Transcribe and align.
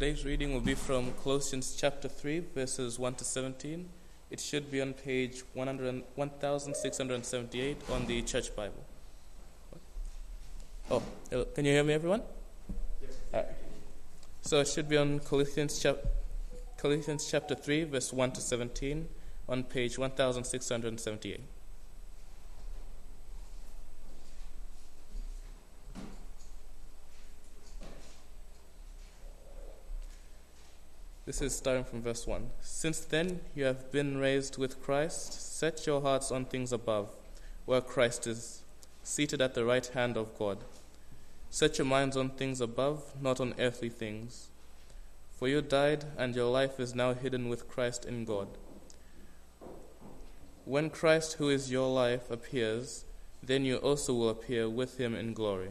Today's 0.00 0.24
reading 0.24 0.54
will 0.54 0.62
be 0.62 0.72
from 0.72 1.12
Colossians 1.22 1.76
chapter 1.78 2.08
3, 2.08 2.38
verses 2.54 2.98
1 2.98 3.16
to 3.16 3.22
17. 3.22 3.86
It 4.30 4.40
should 4.40 4.70
be 4.70 4.80
on 4.80 4.94
page 4.94 5.42
100, 5.52 6.04
1678 6.14 7.76
on 7.92 8.06
the 8.06 8.22
Church 8.22 8.56
Bible. 8.56 8.82
Oh, 10.90 11.02
uh, 11.30 11.44
can 11.54 11.66
you 11.66 11.72
hear 11.72 11.84
me, 11.84 11.92
everyone? 11.92 12.22
Yes. 13.30 13.44
So 14.40 14.60
it 14.60 14.68
should 14.68 14.88
be 14.88 14.96
on 14.96 15.18
Colossians, 15.18 15.78
chap- 15.78 16.02
Colossians 16.78 17.28
chapter 17.30 17.54
3, 17.54 17.84
verse 17.84 18.10
1 18.10 18.32
to 18.32 18.40
17 18.40 19.06
on 19.50 19.64
page 19.64 19.98
1678. 19.98 21.40
This 31.30 31.42
is 31.42 31.54
starting 31.54 31.84
from 31.84 32.02
verse 32.02 32.26
1. 32.26 32.50
Since 32.60 33.02
then 33.02 33.38
you 33.54 33.62
have 33.62 33.92
been 33.92 34.18
raised 34.18 34.58
with 34.58 34.82
Christ, 34.82 35.56
set 35.56 35.86
your 35.86 36.00
hearts 36.00 36.32
on 36.32 36.44
things 36.44 36.72
above, 36.72 37.08
where 37.66 37.80
Christ 37.80 38.26
is, 38.26 38.64
seated 39.04 39.40
at 39.40 39.54
the 39.54 39.64
right 39.64 39.86
hand 39.86 40.16
of 40.16 40.36
God. 40.36 40.64
Set 41.48 41.78
your 41.78 41.84
minds 41.84 42.16
on 42.16 42.30
things 42.30 42.60
above, 42.60 43.14
not 43.22 43.38
on 43.38 43.54
earthly 43.60 43.90
things. 43.90 44.48
For 45.38 45.46
you 45.46 45.62
died, 45.62 46.04
and 46.18 46.34
your 46.34 46.50
life 46.50 46.80
is 46.80 46.96
now 46.96 47.14
hidden 47.14 47.48
with 47.48 47.68
Christ 47.68 48.04
in 48.04 48.24
God. 48.24 48.48
When 50.64 50.90
Christ, 50.90 51.34
who 51.34 51.48
is 51.48 51.70
your 51.70 51.94
life, 51.94 52.28
appears, 52.28 53.04
then 53.40 53.64
you 53.64 53.76
also 53.76 54.14
will 54.14 54.30
appear 54.30 54.68
with 54.68 54.98
him 54.98 55.14
in 55.14 55.34
glory. 55.34 55.70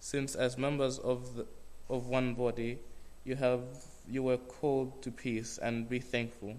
since 0.00 0.34
as 0.34 0.56
members 0.56 0.98
of, 0.98 1.36
the, 1.36 1.46
of 1.88 2.06
one 2.06 2.34
body 2.34 2.78
you, 3.24 3.36
have, 3.36 3.62
you 4.08 4.22
were 4.22 4.36
called 4.36 5.02
to 5.02 5.10
peace, 5.10 5.58
and 5.58 5.88
be 5.88 5.98
thankful. 5.98 6.56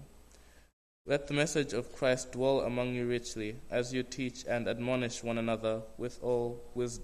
Let 1.06 1.26
the 1.26 1.34
message 1.34 1.72
of 1.72 1.92
Christ 1.92 2.32
dwell 2.32 2.60
among 2.60 2.94
you 2.94 3.06
richly, 3.06 3.56
as 3.70 3.92
you 3.92 4.02
teach 4.02 4.44
and 4.46 4.68
admonish 4.68 5.24
one 5.24 5.38
another 5.38 5.82
with 5.98 6.22
all 6.22 6.62
wis- 6.74 7.00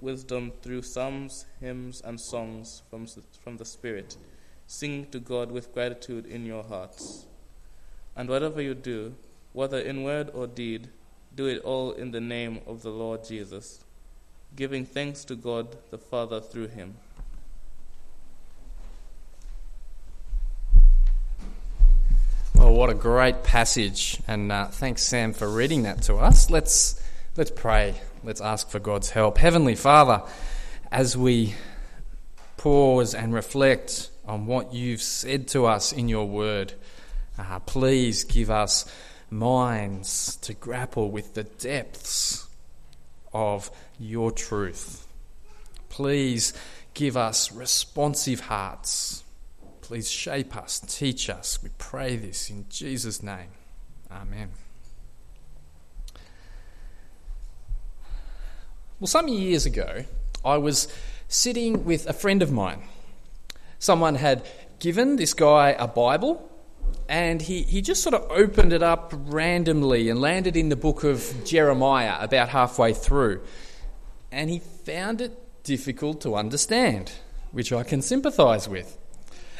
wisdom 0.00 0.52
through 0.62 0.82
psalms, 0.82 1.46
hymns, 1.60 2.00
and 2.04 2.20
songs 2.20 2.82
from, 2.90 3.06
from 3.44 3.58
the 3.58 3.64
Spirit. 3.64 4.16
Sing 4.66 5.06
to 5.10 5.20
God 5.20 5.52
with 5.52 5.72
gratitude 5.74 6.26
in 6.26 6.44
your 6.44 6.64
hearts. 6.64 7.26
And 8.16 8.28
whatever 8.28 8.60
you 8.60 8.74
do, 8.74 9.14
whether 9.52 9.78
in 9.78 10.02
word 10.02 10.30
or 10.34 10.46
deed, 10.46 10.88
do 11.36 11.46
it 11.46 11.62
all 11.62 11.92
in 11.92 12.10
the 12.10 12.20
name 12.20 12.60
of 12.66 12.82
the 12.82 12.90
Lord 12.90 13.24
Jesus 13.24 13.84
giving 14.54 14.84
thanks 14.84 15.24
to 15.24 15.34
God 15.34 15.76
the 15.90 15.98
Father 15.98 16.40
through 16.40 16.68
him. 16.68 16.96
Well, 22.54 22.74
what 22.74 22.90
a 22.90 22.94
great 22.94 23.42
passage, 23.42 24.20
and 24.28 24.52
uh, 24.52 24.66
thanks, 24.66 25.02
Sam, 25.02 25.32
for 25.32 25.48
reading 25.48 25.84
that 25.84 26.02
to 26.02 26.16
us. 26.16 26.50
Let's 26.50 27.02
let's 27.36 27.50
pray. 27.50 27.94
Let's 28.22 28.40
ask 28.40 28.68
for 28.68 28.78
God's 28.78 29.10
help. 29.10 29.38
Heavenly 29.38 29.74
Father, 29.74 30.22
as 30.90 31.16
we 31.16 31.54
pause 32.58 33.14
and 33.14 33.34
reflect 33.34 34.10
on 34.24 34.46
what 34.46 34.72
you've 34.72 35.02
said 35.02 35.48
to 35.48 35.66
us 35.66 35.92
in 35.92 36.08
your 36.08 36.28
word, 36.28 36.74
uh, 37.38 37.58
please 37.60 38.22
give 38.22 38.50
us 38.50 38.84
minds 39.30 40.36
to 40.36 40.52
grapple 40.54 41.10
with 41.10 41.34
the 41.34 41.44
depths 41.44 42.46
of 43.32 43.70
your 43.98 44.30
truth. 44.30 45.06
Please 45.88 46.52
give 46.94 47.16
us 47.16 47.52
responsive 47.52 48.40
hearts. 48.40 49.24
Please 49.80 50.10
shape 50.10 50.56
us, 50.56 50.80
teach 50.80 51.28
us. 51.28 51.62
We 51.62 51.70
pray 51.78 52.16
this 52.16 52.50
in 52.50 52.66
Jesus' 52.68 53.22
name. 53.22 53.50
Amen. 54.10 54.50
Well, 59.00 59.08
some 59.08 59.28
years 59.28 59.66
ago, 59.66 60.04
I 60.44 60.58
was 60.58 60.88
sitting 61.28 61.84
with 61.84 62.06
a 62.08 62.12
friend 62.12 62.42
of 62.42 62.52
mine. 62.52 62.84
Someone 63.78 64.14
had 64.14 64.46
given 64.78 65.16
this 65.16 65.34
guy 65.34 65.70
a 65.70 65.88
Bible 65.88 66.48
and 67.12 67.42
he, 67.42 67.60
he 67.60 67.82
just 67.82 68.02
sort 68.02 68.14
of 68.14 68.26
opened 68.30 68.72
it 68.72 68.82
up 68.82 69.12
randomly 69.12 70.08
and 70.08 70.18
landed 70.18 70.56
in 70.56 70.70
the 70.70 70.76
book 70.76 71.04
of 71.04 71.44
Jeremiah 71.44 72.16
about 72.18 72.48
halfway 72.48 72.94
through. 72.94 73.42
And 74.32 74.48
he 74.48 74.60
found 74.60 75.20
it 75.20 75.62
difficult 75.62 76.22
to 76.22 76.34
understand, 76.34 77.12
which 77.50 77.70
I 77.70 77.82
can 77.82 78.00
sympathise 78.00 78.66
with. 78.66 78.96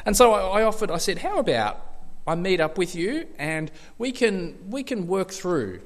And 0.03 0.17
so 0.17 0.33
I, 0.33 0.61
I 0.61 0.63
offered, 0.63 0.89
I 0.89 0.97
said, 0.97 1.19
How 1.19 1.37
about 1.37 1.79
I 2.25 2.33
meet 2.33 2.59
up 2.59 2.79
with 2.79 2.95
you 2.95 3.27
and 3.37 3.69
we 3.99 4.11
can, 4.11 4.57
we 4.71 4.81
can 4.81 5.05
work 5.05 5.29
through 5.29 5.81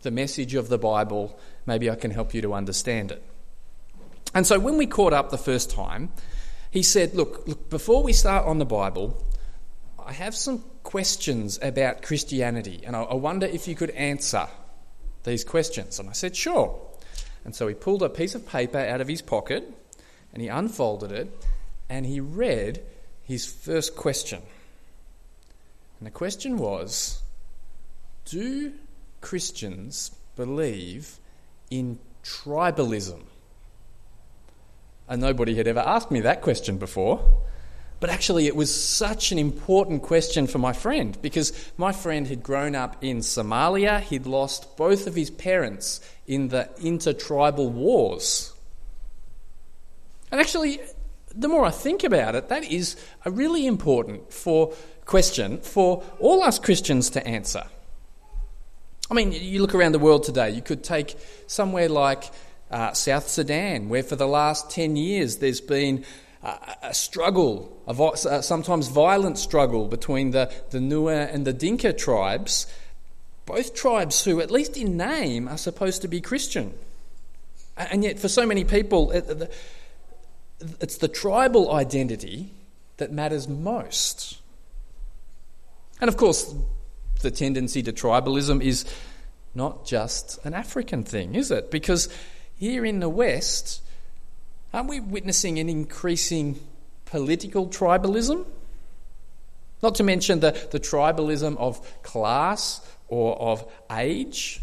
the 0.00 0.10
message 0.10 0.56
of 0.56 0.68
the 0.68 0.78
Bible. 0.78 1.38
Maybe 1.66 1.88
I 1.88 1.94
can 1.94 2.10
help 2.10 2.34
you 2.34 2.42
to 2.42 2.52
understand 2.52 3.12
it. 3.12 3.22
And 4.34 4.44
so 4.44 4.58
when 4.58 4.76
we 4.76 4.88
caught 4.88 5.12
up 5.12 5.30
the 5.30 5.38
first 5.38 5.70
time, 5.70 6.10
he 6.72 6.82
said, 6.82 7.14
Look, 7.14 7.46
look 7.46 7.70
before 7.70 8.02
we 8.02 8.12
start 8.12 8.44
on 8.44 8.58
the 8.58 8.66
Bible, 8.66 9.24
I 10.04 10.12
have 10.14 10.34
some 10.34 10.64
questions 10.92 11.58
about 11.62 12.02
Christianity, 12.02 12.82
and 12.84 12.94
I, 12.94 13.00
I 13.00 13.14
wonder 13.14 13.46
if 13.46 13.66
you 13.66 13.74
could 13.74 13.88
answer 13.92 14.46
these 15.24 15.42
questions. 15.42 15.98
And 15.98 16.06
I 16.10 16.12
said, 16.12 16.36
Sure. 16.36 16.78
And 17.46 17.56
so 17.56 17.66
he 17.66 17.72
pulled 17.72 18.02
a 18.02 18.10
piece 18.10 18.34
of 18.34 18.46
paper 18.46 18.76
out 18.76 19.00
of 19.00 19.08
his 19.08 19.22
pocket 19.22 19.64
and 20.34 20.42
he 20.42 20.48
unfolded 20.48 21.10
it 21.10 21.34
and 21.88 22.04
he 22.04 22.20
read 22.20 22.82
his 23.22 23.46
first 23.46 23.96
question. 23.96 24.42
And 25.98 26.06
the 26.06 26.10
question 26.10 26.58
was 26.58 27.22
Do 28.26 28.74
Christians 29.22 30.10
believe 30.36 31.18
in 31.70 32.00
tribalism? 32.22 33.22
And 35.08 35.22
nobody 35.22 35.54
had 35.54 35.66
ever 35.66 35.80
asked 35.80 36.10
me 36.10 36.20
that 36.20 36.42
question 36.42 36.76
before. 36.76 37.42
But 38.02 38.10
actually, 38.10 38.48
it 38.48 38.56
was 38.56 38.74
such 38.74 39.30
an 39.30 39.38
important 39.38 40.02
question 40.02 40.48
for 40.48 40.58
my 40.58 40.72
friend 40.72 41.16
because 41.22 41.52
my 41.76 41.92
friend 41.92 42.26
had 42.26 42.42
grown 42.42 42.74
up 42.74 42.96
in 43.00 43.18
Somalia. 43.18 44.00
He'd 44.00 44.26
lost 44.26 44.76
both 44.76 45.06
of 45.06 45.14
his 45.14 45.30
parents 45.30 46.00
in 46.26 46.48
the 46.48 46.68
intertribal 46.82 47.70
wars. 47.70 48.52
And 50.32 50.40
actually, 50.40 50.80
the 51.32 51.46
more 51.46 51.64
I 51.64 51.70
think 51.70 52.02
about 52.02 52.34
it, 52.34 52.48
that 52.48 52.64
is 52.64 52.96
a 53.24 53.30
really 53.30 53.68
important 53.68 54.32
for 54.32 54.74
question 55.04 55.58
for 55.58 56.02
all 56.18 56.42
us 56.42 56.58
Christians 56.58 57.08
to 57.10 57.24
answer. 57.24 57.62
I 59.12 59.14
mean, 59.14 59.30
you 59.30 59.60
look 59.60 59.76
around 59.76 59.92
the 59.92 60.00
world 60.00 60.24
today, 60.24 60.50
you 60.50 60.60
could 60.60 60.82
take 60.82 61.16
somewhere 61.46 61.88
like 61.88 62.24
uh, 62.68 62.94
South 62.94 63.28
Sudan, 63.28 63.88
where 63.88 64.02
for 64.02 64.16
the 64.16 64.26
last 64.26 64.70
10 64.72 64.96
years 64.96 65.36
there's 65.36 65.60
been 65.60 66.04
a 66.42 66.92
struggle, 66.92 67.80
a 67.86 68.42
sometimes 68.42 68.88
violent 68.88 69.38
struggle 69.38 69.86
between 69.86 70.32
the, 70.32 70.52
the 70.70 70.78
Nuer 70.78 71.32
and 71.32 71.46
the 71.46 71.52
Dinka 71.52 71.92
tribes, 71.92 72.66
both 73.46 73.74
tribes 73.74 74.24
who, 74.24 74.40
at 74.40 74.50
least 74.50 74.76
in 74.76 74.96
name, 74.96 75.48
are 75.48 75.58
supposed 75.58 76.02
to 76.02 76.08
be 76.08 76.20
Christian. 76.20 76.74
And 77.76 78.02
yet, 78.02 78.18
for 78.18 78.28
so 78.28 78.44
many 78.44 78.64
people, 78.64 79.12
it's 80.80 80.96
the 80.98 81.08
tribal 81.08 81.72
identity 81.72 82.50
that 82.96 83.12
matters 83.12 83.48
most. 83.48 84.38
And 86.00 86.08
of 86.08 86.16
course, 86.16 86.54
the 87.22 87.30
tendency 87.30 87.82
to 87.84 87.92
tribalism 87.92 88.60
is 88.62 88.84
not 89.54 89.86
just 89.86 90.44
an 90.44 90.54
African 90.54 91.04
thing, 91.04 91.36
is 91.36 91.50
it? 91.50 91.70
Because 91.70 92.08
here 92.56 92.84
in 92.84 93.00
the 93.00 93.08
West, 93.08 93.80
Aren't 94.72 94.88
we 94.88 95.00
witnessing 95.00 95.58
an 95.58 95.68
increasing 95.68 96.58
political 97.04 97.68
tribalism? 97.68 98.46
Not 99.82 99.96
to 99.96 100.02
mention 100.02 100.40
the, 100.40 100.52
the 100.70 100.80
tribalism 100.80 101.56
of 101.58 102.02
class 102.02 102.80
or 103.08 103.38
of 103.38 103.70
age. 103.90 104.60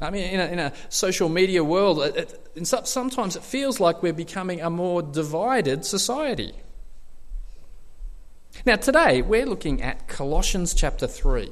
I 0.00 0.10
mean, 0.10 0.30
in 0.30 0.40
a, 0.40 0.44
in 0.46 0.58
a 0.58 0.72
social 0.88 1.28
media 1.28 1.62
world, 1.62 2.00
it, 2.00 2.50
it, 2.54 2.66
sometimes 2.66 3.36
it 3.36 3.42
feels 3.42 3.80
like 3.80 4.02
we're 4.02 4.14
becoming 4.14 4.62
a 4.62 4.70
more 4.70 5.02
divided 5.02 5.84
society. 5.84 6.54
Now, 8.64 8.76
today 8.76 9.20
we're 9.20 9.44
looking 9.44 9.82
at 9.82 10.08
Colossians 10.08 10.72
chapter 10.72 11.06
3, 11.06 11.50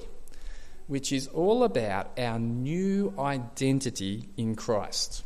which 0.87 1.13
is 1.13 1.27
all 1.29 1.63
about 1.65 2.19
our 2.19 2.39
new 2.39 3.13
identity 3.19 4.31
in 4.39 4.55
Christ. 4.55 5.25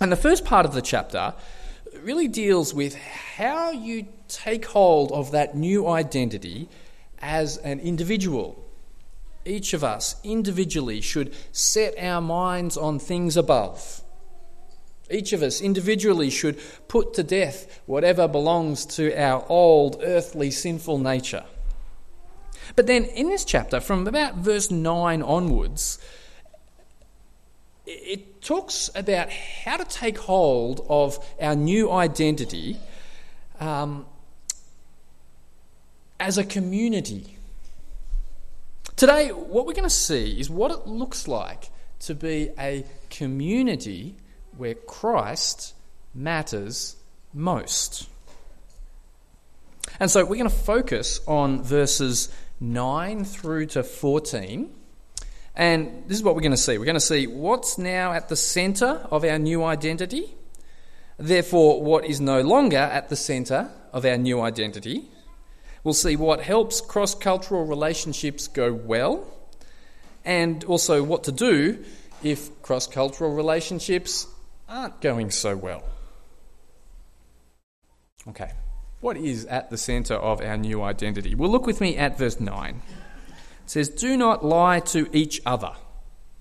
And 0.00 0.10
the 0.10 0.16
first 0.16 0.46
part 0.46 0.64
of 0.64 0.72
the 0.72 0.80
chapter 0.80 1.34
really 2.02 2.26
deals 2.26 2.72
with 2.72 2.94
how 2.94 3.70
you 3.70 4.06
take 4.28 4.64
hold 4.64 5.12
of 5.12 5.32
that 5.32 5.54
new 5.54 5.86
identity 5.86 6.70
as 7.18 7.58
an 7.58 7.80
individual. 7.80 8.64
Each 9.44 9.74
of 9.74 9.84
us 9.84 10.16
individually 10.24 11.02
should 11.02 11.34
set 11.52 11.98
our 11.98 12.22
minds 12.22 12.78
on 12.78 12.98
things 12.98 13.36
above. 13.36 14.02
Each 15.10 15.34
of 15.34 15.42
us 15.42 15.60
individually 15.60 16.30
should 16.30 16.58
put 16.88 17.12
to 17.14 17.22
death 17.22 17.82
whatever 17.84 18.26
belongs 18.26 18.86
to 18.86 19.14
our 19.20 19.44
old 19.50 20.00
earthly 20.02 20.50
sinful 20.50 20.98
nature. 20.98 21.44
But 22.74 22.86
then 22.86 23.04
in 23.04 23.28
this 23.28 23.44
chapter, 23.44 23.80
from 23.80 24.06
about 24.06 24.36
verse 24.36 24.70
9 24.70 25.22
onwards, 25.22 25.98
it 27.90 28.42
talks 28.42 28.90
about 28.94 29.30
how 29.30 29.76
to 29.76 29.84
take 29.84 30.18
hold 30.18 30.86
of 30.88 31.18
our 31.40 31.56
new 31.56 31.90
identity 31.90 32.76
um, 33.58 34.06
as 36.18 36.38
a 36.38 36.44
community. 36.44 37.36
Today, 38.96 39.28
what 39.30 39.66
we're 39.66 39.74
going 39.74 39.84
to 39.84 39.90
see 39.90 40.38
is 40.38 40.48
what 40.48 40.70
it 40.70 40.86
looks 40.86 41.26
like 41.26 41.70
to 42.00 42.14
be 42.14 42.50
a 42.58 42.84
community 43.08 44.14
where 44.56 44.74
Christ 44.74 45.74
matters 46.14 46.96
most. 47.32 48.08
And 49.98 50.10
so 50.10 50.24
we're 50.24 50.36
going 50.36 50.50
to 50.50 50.50
focus 50.50 51.20
on 51.26 51.62
verses 51.62 52.32
9 52.60 53.24
through 53.24 53.66
to 53.66 53.82
14 53.82 54.70
and 55.54 56.04
this 56.06 56.16
is 56.16 56.22
what 56.22 56.34
we're 56.34 56.42
going 56.42 56.52
to 56.52 56.56
see. 56.56 56.78
We're 56.78 56.84
going 56.84 56.94
to 56.94 57.00
see 57.00 57.26
what's 57.26 57.78
now 57.78 58.12
at 58.12 58.28
the 58.28 58.36
centre 58.36 59.06
of 59.10 59.24
our 59.24 59.38
new 59.38 59.64
identity, 59.64 60.34
therefore, 61.18 61.82
what 61.82 62.04
is 62.04 62.20
no 62.20 62.40
longer 62.40 62.76
at 62.76 63.08
the 63.08 63.16
centre 63.16 63.70
of 63.92 64.04
our 64.04 64.16
new 64.16 64.40
identity. 64.40 65.04
We'll 65.82 65.94
see 65.94 66.16
what 66.16 66.42
helps 66.42 66.80
cross 66.80 67.14
cultural 67.14 67.64
relationships 67.64 68.48
go 68.48 68.72
well, 68.72 69.26
and 70.24 70.62
also 70.64 71.02
what 71.02 71.24
to 71.24 71.32
do 71.32 71.84
if 72.22 72.62
cross 72.62 72.86
cultural 72.86 73.34
relationships 73.34 74.26
aren't 74.68 75.00
going 75.00 75.30
so 75.30 75.56
well. 75.56 75.82
Okay, 78.28 78.52
what 79.00 79.16
is 79.16 79.46
at 79.46 79.70
the 79.70 79.78
centre 79.78 80.14
of 80.14 80.42
our 80.42 80.58
new 80.58 80.82
identity? 80.82 81.34
Well, 81.34 81.50
look 81.50 81.66
with 81.66 81.80
me 81.80 81.96
at 81.96 82.18
verse 82.18 82.38
9 82.38 82.82
says, 83.70 83.88
Do 83.88 84.16
not 84.16 84.44
lie 84.44 84.80
to 84.80 85.08
each 85.16 85.40
other. 85.46 85.72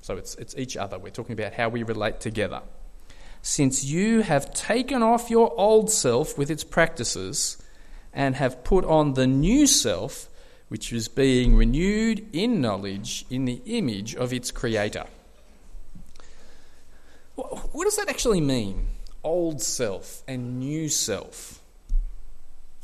So 0.01 0.17
it's, 0.17 0.33
it's 0.35 0.55
each 0.57 0.75
other. 0.75 0.97
We're 0.97 1.11
talking 1.11 1.33
about 1.33 1.53
how 1.53 1.69
we 1.69 1.83
relate 1.83 2.19
together. 2.19 2.63
Since 3.43 3.85
you 3.85 4.21
have 4.21 4.51
taken 4.51 5.03
off 5.03 5.29
your 5.29 5.53
old 5.55 5.91
self 5.91 6.39
with 6.39 6.49
its 6.49 6.63
practices 6.63 7.61
and 8.13 8.35
have 8.35 8.63
put 8.63 8.83
on 8.83 9.13
the 9.13 9.27
new 9.27 9.67
self, 9.67 10.27
which 10.69 10.91
is 10.91 11.07
being 11.07 11.55
renewed 11.55 12.25
in 12.33 12.61
knowledge 12.61 13.27
in 13.29 13.45
the 13.45 13.61
image 13.67 14.15
of 14.15 14.33
its 14.33 14.49
creator. 14.49 15.05
What 17.35 17.85
does 17.85 17.97
that 17.97 18.09
actually 18.09 18.41
mean? 18.41 18.87
Old 19.23 19.61
self 19.61 20.23
and 20.27 20.57
new 20.57 20.89
self. 20.89 21.61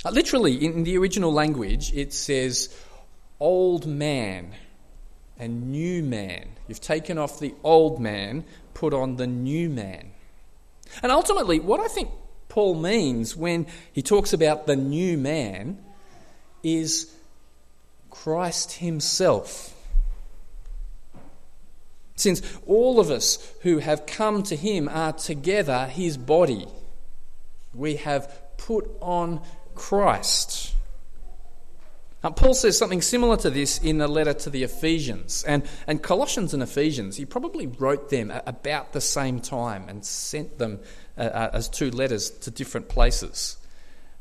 Literally, 0.09 0.63
in 0.63 0.83
the 0.83 0.99
original 0.99 1.33
language, 1.33 1.91
it 1.95 2.13
says 2.13 2.69
old 3.39 3.85
man 3.85 4.53
and 5.37 5.71
new 5.71 6.03
man. 6.03 6.47
You've 6.67 6.81
taken 6.81 7.17
off 7.17 7.39
the 7.39 7.53
old 7.63 7.99
man, 7.99 8.45
put 8.73 8.93
on 8.93 9.17
the 9.17 9.27
new 9.27 9.69
man. 9.69 10.11
And 11.03 11.11
ultimately, 11.11 11.59
what 11.59 11.79
I 11.79 11.87
think 11.87 12.09
Paul 12.47 12.75
means 12.75 13.35
when 13.35 13.67
he 13.91 14.01
talks 14.01 14.33
about 14.33 14.65
the 14.65 14.75
new 14.75 15.17
man 15.17 15.83
is 16.63 17.13
Christ 18.09 18.73
Himself. 18.73 19.73
Since 22.15 22.41
all 22.65 22.99
of 22.99 23.11
us 23.11 23.53
who 23.61 23.79
have 23.79 24.05
come 24.05 24.41
to 24.43 24.55
Him 24.55 24.87
are 24.87 25.11
together 25.11 25.85
His 25.85 26.17
body, 26.17 26.65
we 27.73 27.97
have 27.97 28.33
put 28.57 28.89
on 29.01 29.41
Christ. 29.75 30.74
Paul 32.31 32.53
says 32.53 32.77
something 32.77 33.01
similar 33.01 33.37
to 33.37 33.49
this 33.49 33.77
in 33.79 33.97
the 33.97 34.07
letter 34.07 34.33
to 34.33 34.49
the 34.49 34.63
Ephesians. 34.63 35.43
And, 35.43 35.63
and 35.85 36.01
Colossians 36.01 36.53
and 36.53 36.63
Ephesians, 36.63 37.17
he 37.17 37.25
probably 37.25 37.67
wrote 37.67 38.09
them 38.09 38.31
about 38.45 38.93
the 38.93 39.01
same 39.01 39.39
time 39.39 39.87
and 39.89 40.03
sent 40.03 40.57
them 40.57 40.79
uh, 41.17 41.21
uh, 41.21 41.49
as 41.53 41.69
two 41.69 41.91
letters 41.91 42.29
to 42.29 42.51
different 42.51 42.89
places. 42.89 43.57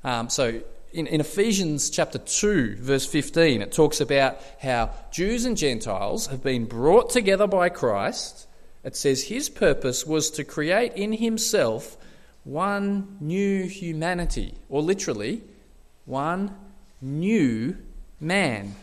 Um, 0.02 0.28
so, 0.28 0.60
in, 0.92 1.06
in 1.06 1.20
Ephesians 1.20 1.90
chapter 1.90 2.18
2, 2.18 2.76
verse 2.76 3.06
15, 3.06 3.62
it 3.62 3.72
talks 3.72 4.00
about 4.00 4.38
how 4.60 4.90
Jews 5.10 5.44
and 5.44 5.56
Gentiles 5.56 6.28
have 6.28 6.42
been 6.42 6.66
brought 6.66 7.10
together 7.10 7.46
by 7.46 7.68
Christ. 7.68 8.46
It 8.84 8.96
says 8.96 9.24
his 9.24 9.48
purpose 9.48 10.06
was 10.06 10.30
to 10.32 10.44
create 10.44 10.92
in 10.92 11.12
himself 11.12 11.96
one 12.44 13.16
new 13.20 13.66
humanity, 13.66 14.54
or 14.68 14.82
literally, 14.82 15.42
one 16.04 16.54
new 17.00 17.76
man. 18.20 18.74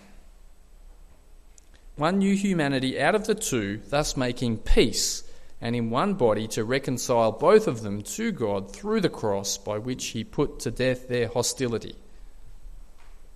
One 1.96 2.20
new 2.20 2.36
humanity 2.36 3.00
out 3.00 3.16
of 3.16 3.28
the 3.28 3.36
two, 3.36 3.82
thus 3.90 4.18
making 4.18 4.60
peace, 4.60 5.24
and 5.60 5.76
in 5.76 5.90
one 5.90 6.16
body 6.16 6.48
to 6.50 6.64
reconcile 6.64 7.32
both 7.32 7.68
of 7.68 7.82
them 7.82 8.02
to 8.02 8.32
God 8.32 8.74
through 8.74 9.02
the 9.02 9.10
cross 9.10 9.58
by 9.58 9.78
which 9.78 10.08
he 10.08 10.24
put 10.24 10.60
to 10.60 10.72
death 10.72 11.08
their 11.08 11.28
hostility. 11.28 11.96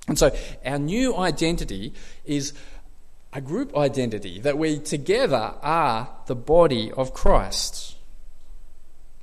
And 0.08 0.18
so 0.18 0.36
our 0.66 0.80
new 0.80 1.16
identity 1.18 1.94
is 2.26 2.54
a 3.34 3.42
group 3.42 3.76
identity 3.76 4.40
that 4.40 4.58
we 4.58 4.80
together 4.80 5.56
are 5.62 6.10
the 6.28 6.36
body 6.36 6.92
of 6.92 7.14
Christ. 7.14 7.96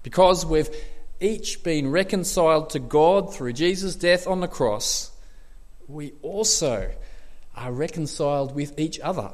Because 0.03 0.45
we've 0.45 0.69
each 1.21 1.63
been 1.63 1.91
reconciled 1.91 2.71
to 2.71 2.79
God 2.79 3.33
through 3.33 3.55
Jesus' 3.55 3.95
death 3.95 4.27
on 4.27 4.41
the 4.41 4.49
cross, 4.49 5.12
we 5.93 6.15
also 6.23 6.91
are 7.55 7.73
reconciled 7.73 8.55
with 8.55 8.79
each 8.79 8.99
other. 9.01 9.31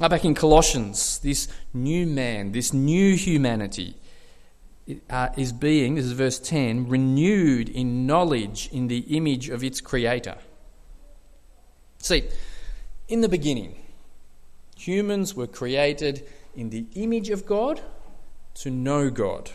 Now, 0.00 0.08
back 0.08 0.24
in 0.24 0.34
Colossians, 0.34 1.18
this 1.20 1.48
new 1.72 2.06
man, 2.06 2.52
this 2.52 2.72
new 2.72 3.16
humanity, 3.16 3.96
uh, 5.08 5.28
is 5.36 5.52
being, 5.52 5.94
this 5.94 6.04
is 6.04 6.12
verse 6.12 6.38
10, 6.38 6.88
renewed 6.88 7.68
in 7.68 8.06
knowledge 8.06 8.68
in 8.72 8.88
the 8.88 8.98
image 9.16 9.48
of 9.48 9.62
its 9.62 9.80
creator. 9.80 10.36
See, 11.98 12.28
in 13.08 13.20
the 13.20 13.28
beginning, 13.28 13.76
humans 14.76 15.34
were 15.34 15.46
created 15.46 16.26
in 16.54 16.70
the 16.70 16.86
image 16.94 17.30
of 17.30 17.46
God 17.46 17.80
to 18.54 18.70
know 18.70 19.08
God. 19.08 19.50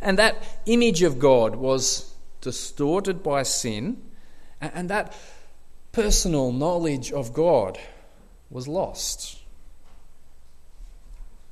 And 0.00 0.18
that 0.18 0.36
image 0.66 1.02
of 1.02 1.18
God 1.18 1.56
was 1.56 2.12
distorted 2.46 3.24
by 3.24 3.42
sin, 3.42 4.00
and 4.60 4.88
that 4.88 5.12
personal 5.90 6.52
knowledge 6.52 7.10
of 7.10 7.32
God 7.32 7.76
was 8.50 8.68
lost. 8.68 9.42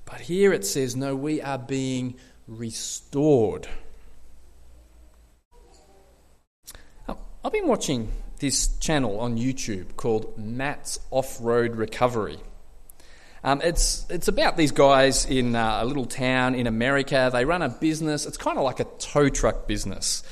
But 0.04 0.20
here 0.20 0.52
it 0.52 0.64
says, 0.64 0.94
no, 0.94 1.16
we 1.16 1.42
are 1.42 1.58
being 1.58 2.14
restored. 2.46 3.66
I've 7.08 7.52
been 7.52 7.66
watching 7.66 8.12
this 8.38 8.68
channel 8.78 9.18
on 9.18 9.36
YouTube 9.36 9.96
called 9.96 10.38
Matt's 10.38 11.00
Off 11.10 11.38
Road 11.40 11.74
Recovery. 11.74 12.38
Um, 13.42 13.60
it's 13.62 14.06
it's 14.08 14.28
about 14.28 14.56
these 14.56 14.72
guys 14.72 15.26
in 15.26 15.54
uh, 15.54 15.80
a 15.82 15.84
little 15.84 16.06
town 16.06 16.54
in 16.54 16.66
America. 16.66 17.28
They 17.30 17.44
run 17.44 17.60
a 17.60 17.68
business. 17.68 18.24
It's 18.24 18.38
kind 18.38 18.56
of 18.56 18.64
like 18.64 18.80
a 18.80 18.84
tow 18.98 19.28
truck 19.28 19.66
business, 19.66 20.22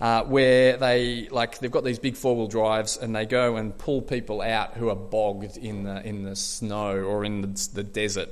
uh, 0.00 0.24
where 0.24 0.76
they 0.76 1.28
like 1.30 1.58
they've 1.58 1.70
got 1.70 1.84
these 1.84 1.98
big 1.98 2.16
four 2.16 2.36
wheel 2.36 2.48
drives 2.48 2.96
and 2.96 3.14
they 3.14 3.26
go 3.26 3.56
and 3.56 3.76
pull 3.78 4.02
people 4.02 4.40
out 4.42 4.74
who 4.74 4.88
are 4.88 4.96
bogged 4.96 5.56
in 5.56 5.84
the 5.84 6.06
in 6.06 6.24
the 6.24 6.36
snow 6.36 6.96
or 6.98 7.24
in 7.24 7.40
the, 7.40 7.68
the 7.74 7.82
desert. 7.82 8.28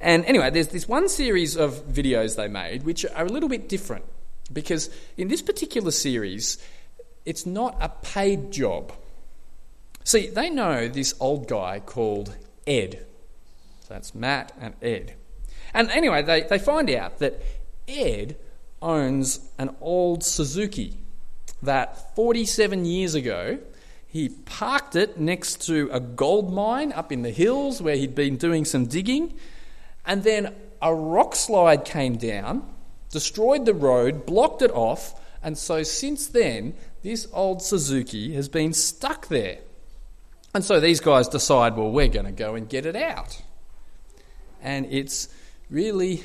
And 0.00 0.24
anyway, 0.26 0.50
there's 0.50 0.68
this 0.68 0.88
one 0.88 1.08
series 1.08 1.56
of 1.56 1.86
videos 1.88 2.36
they 2.36 2.48
made 2.48 2.84
which 2.84 3.04
are 3.04 3.24
a 3.24 3.28
little 3.28 3.48
bit 3.48 3.68
different 3.68 4.04
because 4.52 4.90
in 5.16 5.28
this 5.28 5.42
particular 5.42 5.90
series, 5.90 6.58
it's 7.24 7.46
not 7.46 7.76
a 7.80 7.88
paid 7.88 8.50
job. 8.50 8.92
See, 10.04 10.28
they 10.28 10.48
know 10.48 10.88
this 10.88 11.14
old 11.20 11.48
guy 11.48 11.80
called 11.80 12.34
Ed. 12.66 13.04
So 13.82 13.94
that's 13.94 14.14
Matt 14.14 14.52
and 14.58 14.74
Ed. 14.80 15.14
And 15.74 15.90
anyway, 15.90 16.22
they, 16.22 16.42
they 16.42 16.58
find 16.58 16.88
out 16.90 17.18
that 17.18 17.42
Ed 17.86 18.36
owns 18.80 19.40
an 19.58 19.74
old 19.80 20.24
Suzuki 20.24 20.98
that 21.62 22.14
47 22.14 22.84
years 22.84 23.14
ago 23.14 23.58
he 24.06 24.28
parked 24.28 24.96
it 24.96 25.18
next 25.18 25.66
to 25.66 25.90
a 25.92 26.00
gold 26.00 26.52
mine 26.52 26.92
up 26.92 27.12
in 27.12 27.22
the 27.22 27.30
hills 27.30 27.82
where 27.82 27.96
he'd 27.96 28.14
been 28.14 28.36
doing 28.36 28.64
some 28.64 28.86
digging. 28.86 29.34
And 30.06 30.22
then 30.24 30.54
a 30.80 30.94
rock 30.94 31.36
slide 31.36 31.84
came 31.84 32.16
down, 32.16 32.66
destroyed 33.10 33.66
the 33.66 33.74
road, 33.74 34.24
blocked 34.24 34.62
it 34.62 34.70
off. 34.70 35.20
And 35.42 35.58
so 35.58 35.82
since 35.82 36.26
then, 36.26 36.74
this 37.02 37.28
old 37.34 37.60
Suzuki 37.60 38.32
has 38.34 38.48
been 38.48 38.72
stuck 38.72 39.28
there. 39.28 39.58
And 40.54 40.64
so 40.64 40.80
these 40.80 41.00
guys 41.00 41.28
decide, 41.28 41.76
well, 41.76 41.90
we're 41.90 42.08
going 42.08 42.24
to 42.24 42.32
go 42.32 42.54
and 42.54 42.66
get 42.66 42.86
it 42.86 42.96
out 42.96 43.42
and 44.62 44.86
it's 44.90 45.28
really 45.70 46.24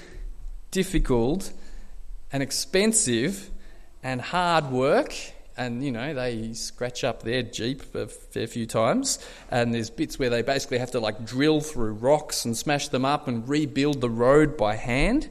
difficult 0.71 1.51
and 2.33 2.41
expensive 2.41 3.51
and 4.01 4.19
hard 4.19 4.71
work. 4.71 5.15
And 5.55 5.85
you 5.85 5.91
know 5.91 6.15
they 6.15 6.53
scratch 6.53 7.03
up 7.03 7.21
their 7.21 7.43
jeep 7.43 7.93
a 7.93 8.07
fair 8.07 8.47
few 8.47 8.65
times, 8.65 9.23
and 9.51 9.71
there's 9.71 9.91
bits 9.91 10.17
where 10.17 10.31
they 10.31 10.41
basically 10.41 10.79
have 10.79 10.89
to 10.91 10.99
like 10.99 11.23
drill 11.25 11.61
through 11.61 11.93
rocks 11.93 12.43
and 12.43 12.57
smash 12.57 12.87
them 12.87 13.05
up 13.05 13.27
and 13.27 13.47
rebuild 13.47 14.01
the 14.01 14.09
road 14.09 14.57
by 14.57 14.75
hand. 14.75 15.29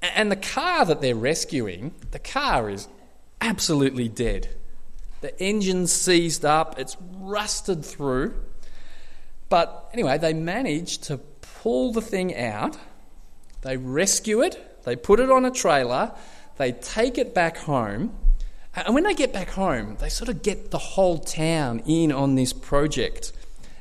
And 0.00 0.30
the 0.30 0.36
car 0.36 0.84
that 0.84 1.00
they're 1.00 1.16
rescuing, 1.16 1.92
the 2.12 2.20
car 2.20 2.70
is 2.70 2.86
absolutely 3.40 4.08
dead. 4.08 4.48
The 5.22 5.38
engine's 5.42 5.92
seized 5.92 6.44
up, 6.44 6.78
it's 6.78 6.96
rusted 7.18 7.84
through. 7.84 8.34
But 9.48 9.90
anyway, 9.92 10.18
they 10.18 10.34
manage 10.34 10.98
to 10.98 11.18
pull 11.18 11.92
the 11.92 12.00
thing 12.00 12.36
out, 12.36 12.78
they 13.62 13.76
rescue 13.76 14.40
it, 14.40 14.69
they 14.84 14.96
put 14.96 15.20
it 15.20 15.30
on 15.30 15.44
a 15.44 15.50
trailer, 15.50 16.12
they 16.58 16.72
take 16.72 17.18
it 17.18 17.34
back 17.34 17.58
home, 17.58 18.14
and 18.74 18.94
when 18.94 19.04
they 19.04 19.14
get 19.14 19.32
back 19.32 19.50
home, 19.50 19.96
they 20.00 20.08
sort 20.08 20.28
of 20.28 20.42
get 20.42 20.70
the 20.70 20.78
whole 20.78 21.18
town 21.18 21.82
in 21.86 22.12
on 22.12 22.36
this 22.36 22.52
project. 22.52 23.32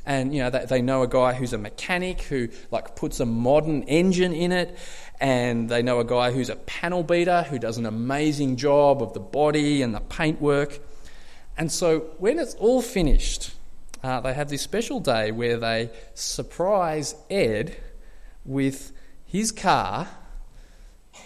And 0.05 0.33
you 0.33 0.41
know 0.41 0.49
they, 0.49 0.81
know 0.81 1.03
a 1.03 1.07
guy 1.07 1.33
who's 1.33 1.53
a 1.53 1.57
mechanic 1.57 2.21
who 2.21 2.49
like 2.71 2.95
puts 2.95 3.19
a 3.19 3.25
modern 3.25 3.83
engine 3.83 4.33
in 4.33 4.51
it, 4.51 4.75
and 5.19 5.69
they 5.69 5.83
know 5.83 5.99
a 5.99 6.05
guy 6.05 6.31
who's 6.31 6.49
a 6.49 6.55
panel 6.55 7.03
beater 7.03 7.43
who 7.43 7.59
does 7.59 7.77
an 7.77 7.85
amazing 7.85 8.55
job 8.55 9.03
of 9.03 9.13
the 9.13 9.19
body 9.19 9.83
and 9.83 9.93
the 9.93 9.99
paintwork. 9.99 10.79
And 11.57 11.71
so 11.71 12.11
when 12.17 12.39
it's 12.39 12.55
all 12.55 12.81
finished, 12.81 13.51
uh, 14.01 14.21
they 14.21 14.33
have 14.33 14.49
this 14.49 14.63
special 14.63 14.99
day 14.99 15.31
where 15.31 15.57
they 15.57 15.91
surprise 16.15 17.15
Ed 17.29 17.77
with 18.45 18.91
his 19.25 19.51
car 19.51 20.07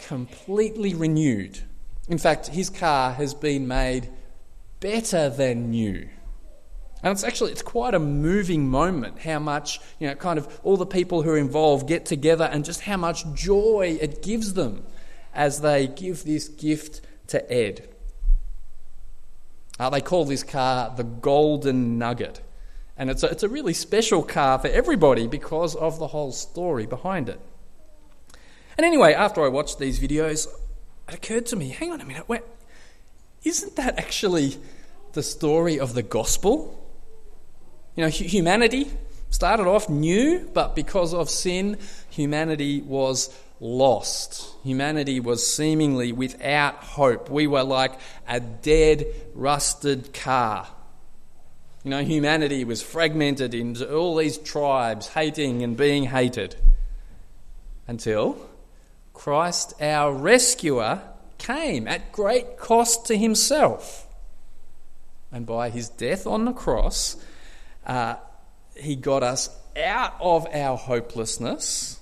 completely 0.08 0.94
renewed. 0.94 1.60
In 2.08 2.18
fact, 2.18 2.48
his 2.48 2.70
car 2.70 3.14
has 3.14 3.34
been 3.34 3.68
made 3.68 4.10
better 4.80 5.30
than 5.30 5.70
new. 5.70 6.10
And 7.02 7.12
it's 7.12 7.24
actually 7.24 7.52
it's 7.52 7.62
quite 7.62 7.94
a 7.94 8.00
moving 8.00 8.70
moment 8.70 9.20
how 9.20 9.40
much, 9.40 9.80
you 10.00 10.08
know, 10.08 10.16
kind 10.16 10.40
of 10.40 10.60
all 10.64 10.78
the 10.78 10.86
people 10.86 11.22
who 11.22 11.32
are 11.32 11.38
involved 11.38 11.88
get 11.88 12.06
together 12.06 12.46
and 12.46 12.64
just 12.64 12.82
how 12.82 12.98
much 12.98 13.26
joy 13.34 13.98
it 14.00 14.22
gives 14.22 14.54
them 14.54 14.86
as 15.34 15.62
they 15.62 15.88
give 15.88 16.24
this 16.24 16.48
gift 16.48 17.02
to 17.28 17.52
Ed. 17.52 17.90
Uh, 19.80 19.90
they 19.90 20.02
call 20.02 20.24
this 20.24 20.44
car 20.44 20.94
the 20.96 21.04
Golden 21.04 21.98
Nugget. 21.98 22.42
And 22.96 23.10
it's 23.10 23.24
a, 23.24 23.28
it's 23.28 23.44
a 23.44 23.50
really 23.50 23.74
special 23.74 24.24
car 24.24 24.60
for 24.60 24.68
everybody 24.68 25.28
because 25.28 25.76
of 25.76 26.00
the 26.00 26.08
whole 26.08 26.32
story 26.32 26.86
behind 26.86 27.28
it. 27.28 27.40
And 28.78 28.86
anyway, 28.86 29.14
after 29.14 29.44
I 29.44 29.48
watched 29.48 29.80
these 29.80 30.00
videos, 30.00 30.48
it 31.08 31.16
occurred 31.16 31.46
to 31.48 31.56
me 31.56 31.70
hang 31.70 31.92
on 31.92 32.02
a 32.02 32.06
minute, 32.06 32.28
wait, 32.28 32.42
isn't 33.44 33.76
that 33.76 34.00
actually 34.00 34.58
the 35.14 35.24
story 35.24 35.80
of 35.80 35.94
the 35.94 36.04
gospel? 36.04 36.80
You 37.96 38.04
know, 38.04 38.10
humanity 38.10 38.92
started 39.30 39.68
off 39.68 39.90
new, 39.90 40.50
but 40.54 40.76
because 40.76 41.14
of 41.14 41.30
sin, 41.30 41.78
humanity 42.10 42.82
was 42.82 43.36
lost. 43.60 44.56
Humanity 44.64 45.20
was 45.20 45.46
seemingly 45.46 46.12
without 46.12 46.76
hope. 46.76 47.30
We 47.30 47.48
were 47.48 47.64
like 47.64 48.00
a 48.28 48.40
dead, 48.40 49.06
rusted 49.36 50.14
car 50.14 50.68
you 51.84 51.90
know, 51.90 52.04
humanity 52.04 52.64
was 52.64 52.82
fragmented 52.82 53.54
into 53.54 53.94
all 53.94 54.16
these 54.16 54.38
tribes, 54.38 55.10
hating 55.10 55.64
and 55.64 55.76
being 55.76 56.06
hated. 56.06 56.56
Until 57.88 58.38
Christ, 59.14 59.74
our 59.82 60.14
rescuer, 60.14 61.02
came 61.38 61.88
at 61.88 62.12
great 62.12 62.58
cost 62.58 63.06
to 63.08 63.18
himself. 63.18 64.08
And 65.32 65.46
by 65.46 65.70
his 65.70 65.90
death 65.90 66.28
on 66.28 66.46
the 66.46 66.54
cross, 66.54 67.16
uh, 67.86 68.16
he 68.76 68.96
got 68.96 69.24
us 69.24 69.50
out 69.78 70.16
of 70.20 70.48
our 70.54 70.78
hopelessness. 70.78 72.00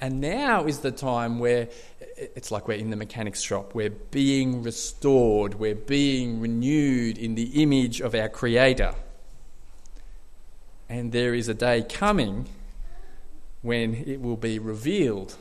And 0.00 0.20
now 0.20 0.64
is 0.64 0.80
the 0.80 0.90
time 0.90 1.38
where 1.38 1.68
it's 2.16 2.50
like 2.50 2.68
we're 2.68 2.78
in 2.78 2.90
the 2.90 2.96
mechanic's 2.96 3.40
shop. 3.40 3.74
We're 3.74 3.90
being 3.90 4.62
restored, 4.62 5.54
we're 5.54 5.74
being 5.74 6.40
renewed 6.40 7.18
in 7.18 7.34
the 7.34 7.62
image 7.62 8.00
of 8.00 8.14
our 8.14 8.28
Creator. 8.28 8.94
And 10.88 11.12
there 11.12 11.34
is 11.34 11.48
a 11.48 11.54
day 11.54 11.82
coming 11.82 12.48
when 13.62 13.94
it 13.94 14.20
will 14.20 14.36
be 14.36 14.58
revealed 14.58 15.36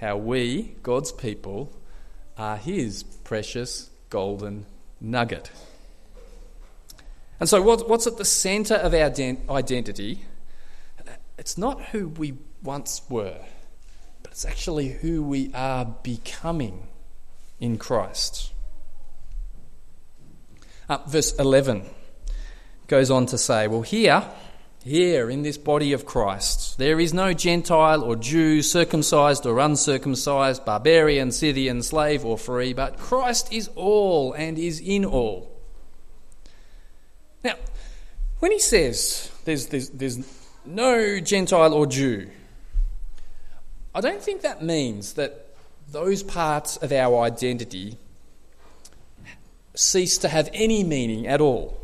how 0.00 0.16
we, 0.16 0.74
God's 0.82 1.12
people, 1.12 1.72
are 2.36 2.56
His 2.56 3.02
precious 3.02 3.90
golden 4.08 4.66
nugget. 5.00 5.50
And 7.38 7.48
so, 7.48 7.62
what's 7.62 8.06
at 8.06 8.16
the 8.16 8.24
centre 8.24 8.74
of 8.74 8.94
our 8.94 9.12
identity? 9.56 10.22
It's 11.38 11.56
not 11.56 11.80
who 11.86 12.08
we 12.08 12.34
once 12.62 13.02
were 13.08 13.40
but 14.30 14.32
it's 14.32 14.44
actually 14.44 14.88
who 14.88 15.22
we 15.22 15.50
are 15.54 15.84
becoming 15.84 16.86
in 17.58 17.78
Christ. 17.78 18.52
Uh, 20.88 20.98
verse 21.06 21.34
11 21.36 21.84
goes 22.86 23.10
on 23.10 23.26
to 23.26 23.38
say, 23.38 23.66
Well, 23.68 23.82
here, 23.82 24.24
here 24.84 25.28
in 25.30 25.42
this 25.42 25.58
body 25.58 25.92
of 25.92 26.06
Christ, 26.06 26.78
there 26.78 26.98
is 26.98 27.12
no 27.12 27.32
Gentile 27.32 28.02
or 28.02 28.16
Jew, 28.16 28.62
circumcised 28.62 29.44
or 29.46 29.58
uncircumcised, 29.58 30.64
barbarian, 30.64 31.32
Scythian, 31.32 31.82
slave 31.82 32.24
or 32.24 32.38
free, 32.38 32.72
but 32.72 32.98
Christ 32.98 33.52
is 33.52 33.68
all 33.74 34.32
and 34.32 34.58
is 34.58 34.80
in 34.80 35.04
all. 35.04 35.50
Now, 37.44 37.54
when 38.38 38.52
he 38.52 38.58
says 38.58 39.30
there's, 39.44 39.66
there's, 39.66 39.90
there's 39.90 40.18
no 40.64 41.20
Gentile 41.20 41.74
or 41.74 41.86
Jew, 41.86 42.30
I 43.94 44.00
don't 44.00 44.22
think 44.22 44.42
that 44.42 44.62
means 44.62 45.14
that 45.14 45.46
those 45.90 46.22
parts 46.22 46.76
of 46.78 46.92
our 46.92 47.22
identity 47.22 47.98
cease 49.74 50.18
to 50.18 50.28
have 50.28 50.48
any 50.52 50.84
meaning 50.84 51.26
at 51.26 51.40
all. 51.40 51.80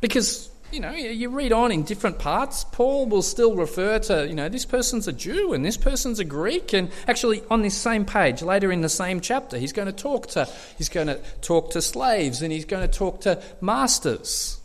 Because 0.00 0.50
you 0.70 0.80
know, 0.80 0.90
you 0.90 1.30
read 1.30 1.52
on 1.52 1.72
in 1.72 1.82
different 1.82 2.18
parts, 2.18 2.64
Paul 2.64 3.06
will 3.06 3.22
still 3.22 3.56
refer 3.56 3.98
to, 4.00 4.26
you 4.28 4.34
know, 4.34 4.48
this 4.48 4.64
person's 4.64 5.08
a 5.08 5.12
Jew 5.12 5.52
and 5.52 5.64
this 5.64 5.76
person's 5.76 6.18
a 6.18 6.24
Greek. 6.24 6.72
And 6.72 6.90
actually, 7.06 7.42
on 7.50 7.62
this 7.62 7.76
same 7.76 8.04
page, 8.04 8.42
later 8.42 8.70
in 8.70 8.82
the 8.82 8.88
same 8.88 9.20
chapter, 9.20 9.58
he's 9.58 9.72
going 9.72 9.86
to 9.86 9.92
talk 9.92 10.26
to, 10.28 10.48
he's 10.76 10.88
going 10.88 11.06
to 11.06 11.20
talk 11.40 11.70
to 11.70 11.82
slaves 11.82 12.42
and 12.42 12.52
he's 12.52 12.64
going 12.64 12.88
to 12.88 12.98
talk 12.98 13.22
to 13.22 13.42
masters. 13.60 14.60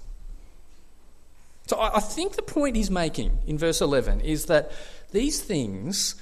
So 1.67 1.79
I 1.79 2.01
think 2.01 2.35
the 2.35 2.41
point 2.41 2.75
he's 2.75 2.91
making 2.91 3.39
in 3.47 3.57
verse 3.57 3.79
11 3.79 4.21
is 4.21 4.47
that 4.47 4.71
these 5.11 5.41
things 5.41 6.15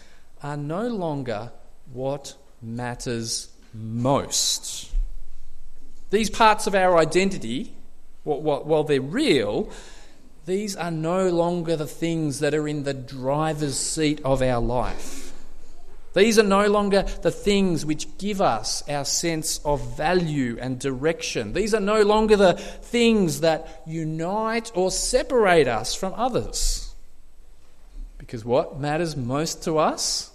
are 0.43 0.57
no 0.57 0.87
longer 0.87 1.51
what 1.91 2.35
matters 2.61 3.49
most. 3.73 4.91
These 6.11 6.29
parts 6.29 6.67
of 6.67 6.75
our 6.75 6.97
identity 6.97 7.73
while 8.23 8.83
they're 8.83 9.01
real, 9.01 9.71
these 10.45 10.75
are 10.75 10.91
no 10.91 11.29
longer 11.29 11.75
the 11.75 11.87
things 11.87 12.39
that 12.39 12.53
are 12.53 12.67
in 12.67 12.83
the 12.83 12.93
driver's 12.93 13.77
seat 13.77 14.21
of 14.23 14.41
our 14.41 14.61
life. 14.61 15.31
These 16.13 16.37
are 16.37 16.43
no 16.43 16.67
longer 16.67 17.03
the 17.21 17.31
things 17.31 17.85
which 17.85 18.17
give 18.17 18.41
us 18.41 18.83
our 18.89 19.05
sense 19.05 19.59
of 19.63 19.95
value 19.95 20.57
and 20.59 20.77
direction. 20.77 21.53
These 21.53 21.73
are 21.73 21.79
no 21.79 22.01
longer 22.01 22.35
the 22.35 22.53
things 22.53 23.41
that 23.41 23.83
unite 23.87 24.71
or 24.75 24.91
separate 24.91 25.69
us 25.69 25.95
from 25.95 26.13
others. 26.15 26.93
Because 28.17 28.43
what 28.43 28.79
matters 28.79 29.15
most 29.15 29.63
to 29.63 29.77
us 29.77 30.31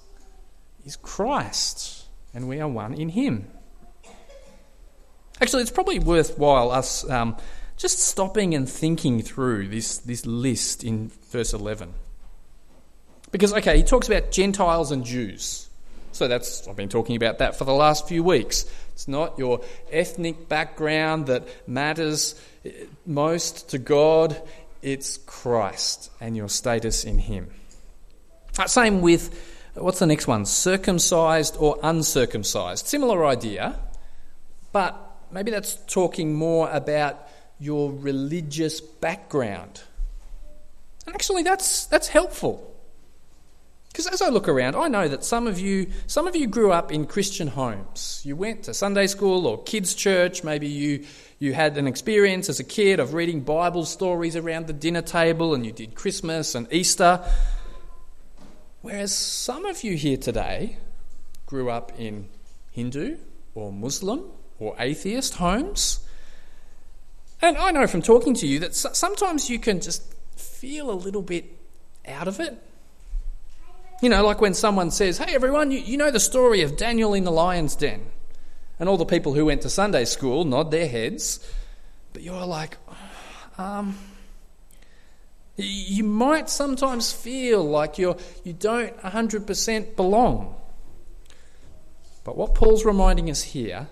is 0.86 0.96
Christ, 0.96 2.06
and 2.32 2.48
we 2.48 2.58
are 2.58 2.68
one 2.68 2.94
in 2.94 3.10
Him. 3.10 3.46
Actually, 5.40 5.62
it's 5.62 5.70
probably 5.70 5.98
worthwhile 5.98 6.70
us 6.70 7.08
um, 7.10 7.36
just 7.76 7.98
stopping 7.98 8.54
and 8.54 8.68
thinking 8.68 9.22
through 9.22 9.68
this, 9.68 9.98
this 9.98 10.24
list 10.24 10.82
in 10.82 11.10
verse 11.30 11.52
11. 11.52 11.92
Because, 13.30 13.52
okay, 13.52 13.76
he 13.76 13.82
talks 13.82 14.08
about 14.08 14.30
Gentiles 14.30 14.92
and 14.92 15.04
Jews. 15.04 15.68
So 16.12 16.28
that's, 16.28 16.66
I've 16.66 16.76
been 16.76 16.88
talking 16.88 17.16
about 17.16 17.38
that 17.38 17.56
for 17.56 17.64
the 17.64 17.74
last 17.74 18.08
few 18.08 18.22
weeks. 18.22 18.64
It's 18.94 19.08
not 19.08 19.38
your 19.38 19.60
ethnic 19.92 20.48
background 20.48 21.26
that 21.26 21.46
matters 21.68 22.40
eh, 22.64 22.70
most 23.04 23.70
to 23.70 23.78
God, 23.78 24.40
it's 24.80 25.18
Christ 25.18 26.10
and 26.20 26.34
your 26.34 26.48
status 26.48 27.04
in 27.04 27.18
Him. 27.18 27.50
Uh, 28.58 28.66
same 28.66 29.02
with, 29.02 29.38
what's 29.74 29.98
the 29.98 30.06
next 30.06 30.26
one? 30.26 30.46
Circumcised 30.46 31.56
or 31.58 31.78
uncircumcised. 31.82 32.86
Similar 32.86 33.26
idea, 33.26 33.78
but 34.72 34.98
maybe 35.30 35.50
that's 35.50 35.76
talking 35.86 36.34
more 36.34 36.70
about 36.70 37.28
your 37.58 37.92
religious 37.92 38.80
background. 38.80 39.82
And 41.06 41.14
actually, 41.14 41.42
that's, 41.42 41.86
that's 41.86 42.08
helpful. 42.08 42.76
Because 43.96 44.12
as 44.12 44.20
I 44.20 44.28
look 44.28 44.46
around, 44.46 44.76
I 44.76 44.88
know 44.88 45.08
that 45.08 45.24
some 45.24 45.46
of 45.46 45.58
you 45.58 45.86
some 46.06 46.26
of 46.26 46.36
you 46.36 46.46
grew 46.46 46.70
up 46.70 46.92
in 46.92 47.06
Christian 47.06 47.48
homes. 47.48 48.20
You 48.26 48.36
went 48.36 48.64
to 48.64 48.74
Sunday 48.74 49.06
school 49.06 49.46
or 49.46 49.62
kids' 49.62 49.94
church. 49.94 50.44
Maybe 50.44 50.68
you 50.68 51.06
you 51.38 51.54
had 51.54 51.78
an 51.78 51.86
experience 51.86 52.50
as 52.50 52.60
a 52.60 52.64
kid 52.64 53.00
of 53.00 53.14
reading 53.14 53.40
Bible 53.40 53.86
stories 53.86 54.36
around 54.36 54.66
the 54.66 54.74
dinner 54.74 55.00
table, 55.00 55.54
and 55.54 55.64
you 55.64 55.72
did 55.72 55.94
Christmas 55.94 56.54
and 56.54 56.70
Easter. 56.70 57.24
Whereas 58.82 59.14
some 59.14 59.64
of 59.64 59.82
you 59.82 59.96
here 59.96 60.18
today 60.18 60.76
grew 61.46 61.70
up 61.70 61.90
in 61.98 62.28
Hindu 62.72 63.16
or 63.54 63.72
Muslim 63.72 64.24
or 64.58 64.76
atheist 64.78 65.36
homes. 65.36 66.05
And 67.42 67.56
I 67.56 67.70
know 67.70 67.86
from 67.86 68.02
talking 68.02 68.34
to 68.34 68.46
you 68.46 68.58
that 68.60 68.74
sometimes 68.74 69.50
you 69.50 69.58
can 69.58 69.80
just 69.80 70.02
feel 70.36 70.90
a 70.90 70.94
little 70.94 71.22
bit 71.22 71.44
out 72.06 72.28
of 72.28 72.40
it. 72.40 72.56
You 74.02 74.08
know, 74.08 74.24
like 74.24 74.40
when 74.40 74.54
someone 74.54 74.90
says, 74.90 75.18
Hey 75.18 75.34
everyone, 75.34 75.70
you, 75.70 75.78
you 75.78 75.96
know 75.96 76.10
the 76.10 76.20
story 76.20 76.62
of 76.62 76.76
Daniel 76.76 77.14
in 77.14 77.24
the 77.24 77.30
lion's 77.30 77.76
den. 77.76 78.06
And 78.78 78.88
all 78.88 78.98
the 78.98 79.06
people 79.06 79.32
who 79.32 79.46
went 79.46 79.62
to 79.62 79.70
Sunday 79.70 80.04
school 80.04 80.44
nod 80.44 80.70
their 80.70 80.88
heads, 80.88 81.40
but 82.12 82.22
you're 82.22 82.44
like, 82.44 82.76
um, 83.56 83.96
you 85.56 86.04
might 86.04 86.50
sometimes 86.50 87.12
feel 87.12 87.64
like 87.64 87.96
you're, 87.96 88.16
you 88.44 88.52
don't 88.52 88.96
100% 89.00 89.96
belong. 89.96 90.54
But 92.24 92.36
what 92.36 92.54
Paul's 92.54 92.84
reminding 92.84 93.30
us 93.30 93.42
here 93.42 93.88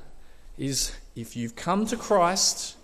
is 0.59 0.95
if 1.17 1.37
you've 1.37 1.57
come 1.57 1.87
to 1.87 1.97
Christ, 1.97 2.77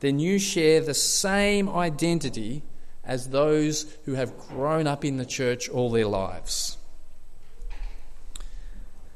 then 0.00 0.18
you 0.18 0.38
share 0.38 0.80
the 0.80 0.94
same 0.94 1.68
identity 1.68 2.62
as 3.04 3.30
those 3.30 3.96
who 4.04 4.14
have 4.14 4.36
grown 4.38 4.86
up 4.86 5.04
in 5.04 5.16
the 5.16 5.26
church 5.26 5.68
all 5.68 5.90
their 5.90 6.06
lives. 6.06 6.76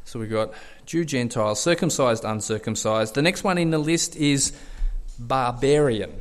So 0.05 0.19
we've 0.19 0.31
got 0.31 0.53
Jew, 0.87 1.05
Gentile, 1.05 1.55
circumcised, 1.55 2.25
uncircumcised. 2.25 3.15
The 3.15 3.23
next 3.23 3.45
one 3.45 3.59
in 3.59 3.71
the 3.71 3.79
list 3.79 4.17
is 4.17 4.53
barbarian. 5.19 6.21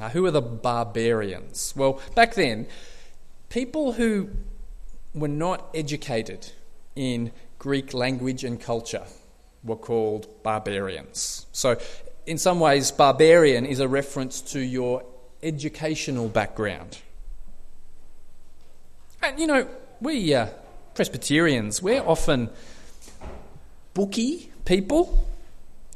Now, 0.00 0.08
who 0.08 0.26
are 0.26 0.30
the 0.30 0.42
barbarians? 0.42 1.74
Well, 1.76 2.00
back 2.14 2.34
then, 2.34 2.66
people 3.50 3.92
who 3.92 4.30
were 5.14 5.28
not 5.28 5.68
educated 5.74 6.52
in 6.96 7.32
Greek 7.58 7.94
language 7.94 8.44
and 8.44 8.60
culture 8.60 9.04
were 9.62 9.76
called 9.76 10.26
barbarians. 10.42 11.46
So 11.52 11.78
in 12.26 12.38
some 12.38 12.60
ways, 12.60 12.90
barbarian 12.90 13.66
is 13.66 13.80
a 13.80 13.88
reference 13.88 14.40
to 14.40 14.60
your 14.60 15.04
educational 15.42 16.28
background. 16.28 16.98
And 19.22 19.38
you 19.38 19.46
know, 19.46 19.68
we 20.00 20.34
uh, 20.34 20.46
Presbyterians, 20.94 21.82
we're 21.82 22.02
often 22.02 22.50
booky 23.94 24.50
people. 24.64 25.26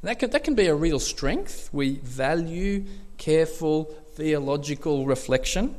That 0.02 0.18
can, 0.18 0.30
that 0.30 0.44
can 0.44 0.54
be 0.54 0.66
a 0.66 0.74
real 0.74 0.98
strength. 0.98 1.68
We 1.72 1.96
value 1.96 2.84
careful 3.18 3.84
theological 4.14 5.06
reflection. 5.06 5.74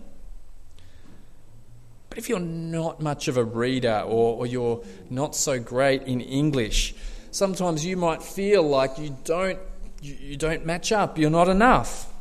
But 2.09 2.17
if 2.17 2.29
you're 2.29 2.39
not 2.39 3.01
much 3.01 3.27
of 3.27 3.37
a 3.37 3.43
reader 3.43 4.03
or, 4.05 4.37
or 4.37 4.45
you're 4.45 4.83
not 5.09 5.35
so 5.35 5.59
great 5.59 6.03
in 6.03 6.21
English, 6.21 6.95
sometimes 7.31 7.85
you 7.85 7.97
might 7.97 8.21
feel 8.21 8.63
like 8.63 8.97
you 8.97 9.15
don't 9.23 9.59
you, 10.01 10.15
you 10.19 10.37
don't 10.37 10.65
match 10.65 10.91
up, 10.91 11.17
you're 11.17 11.29
not 11.29 11.47
enough. 11.47 12.11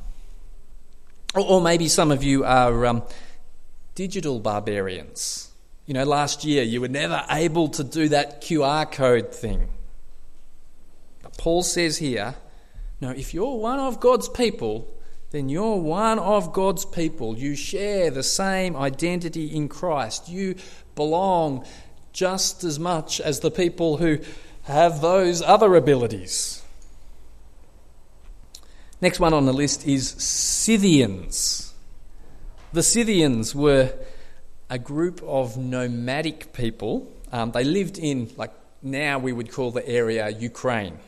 Or, 1.34 1.42
or 1.42 1.60
maybe 1.60 1.88
some 1.88 2.10
of 2.10 2.22
you 2.22 2.44
are 2.44 2.86
um, 2.86 3.02
digital 3.94 4.40
barbarians. 4.40 5.50
You 5.86 5.94
know, 5.94 6.04
last 6.04 6.44
year 6.44 6.62
you 6.62 6.80
were 6.80 6.88
never 6.88 7.24
able 7.30 7.68
to 7.68 7.84
do 7.84 8.08
that 8.08 8.42
QR 8.42 8.90
code 8.90 9.34
thing. 9.34 9.68
But 11.22 11.36
Paul 11.36 11.62
says 11.62 11.98
here 11.98 12.34
no, 13.00 13.10
if 13.10 13.34
you're 13.34 13.56
one 13.56 13.78
of 13.78 14.00
God's 14.00 14.28
people, 14.28 14.88
then 15.30 15.48
you're 15.48 15.76
one 15.76 16.18
of 16.18 16.52
God's 16.52 16.84
people. 16.86 17.36
You 17.36 17.54
share 17.54 18.10
the 18.10 18.22
same 18.22 18.74
identity 18.74 19.54
in 19.54 19.68
Christ. 19.68 20.28
You 20.28 20.54
belong 20.94 21.66
just 22.12 22.64
as 22.64 22.78
much 22.78 23.20
as 23.20 23.40
the 23.40 23.50
people 23.50 23.98
who 23.98 24.18
have 24.62 25.02
those 25.02 25.42
other 25.42 25.74
abilities. 25.74 26.62
Next 29.00 29.20
one 29.20 29.34
on 29.34 29.44
the 29.44 29.52
list 29.52 29.86
is 29.86 30.08
Scythians. 30.08 31.74
The 32.72 32.82
Scythians 32.82 33.54
were 33.54 33.92
a 34.70 34.78
group 34.78 35.22
of 35.22 35.58
nomadic 35.58 36.54
people. 36.54 37.12
Um, 37.30 37.50
they 37.50 37.62
lived 37.62 37.98
in, 37.98 38.30
like 38.36 38.52
now 38.82 39.18
we 39.18 39.32
would 39.32 39.52
call 39.52 39.70
the 39.70 39.86
area 39.86 40.30
Ukraine. 40.30 40.98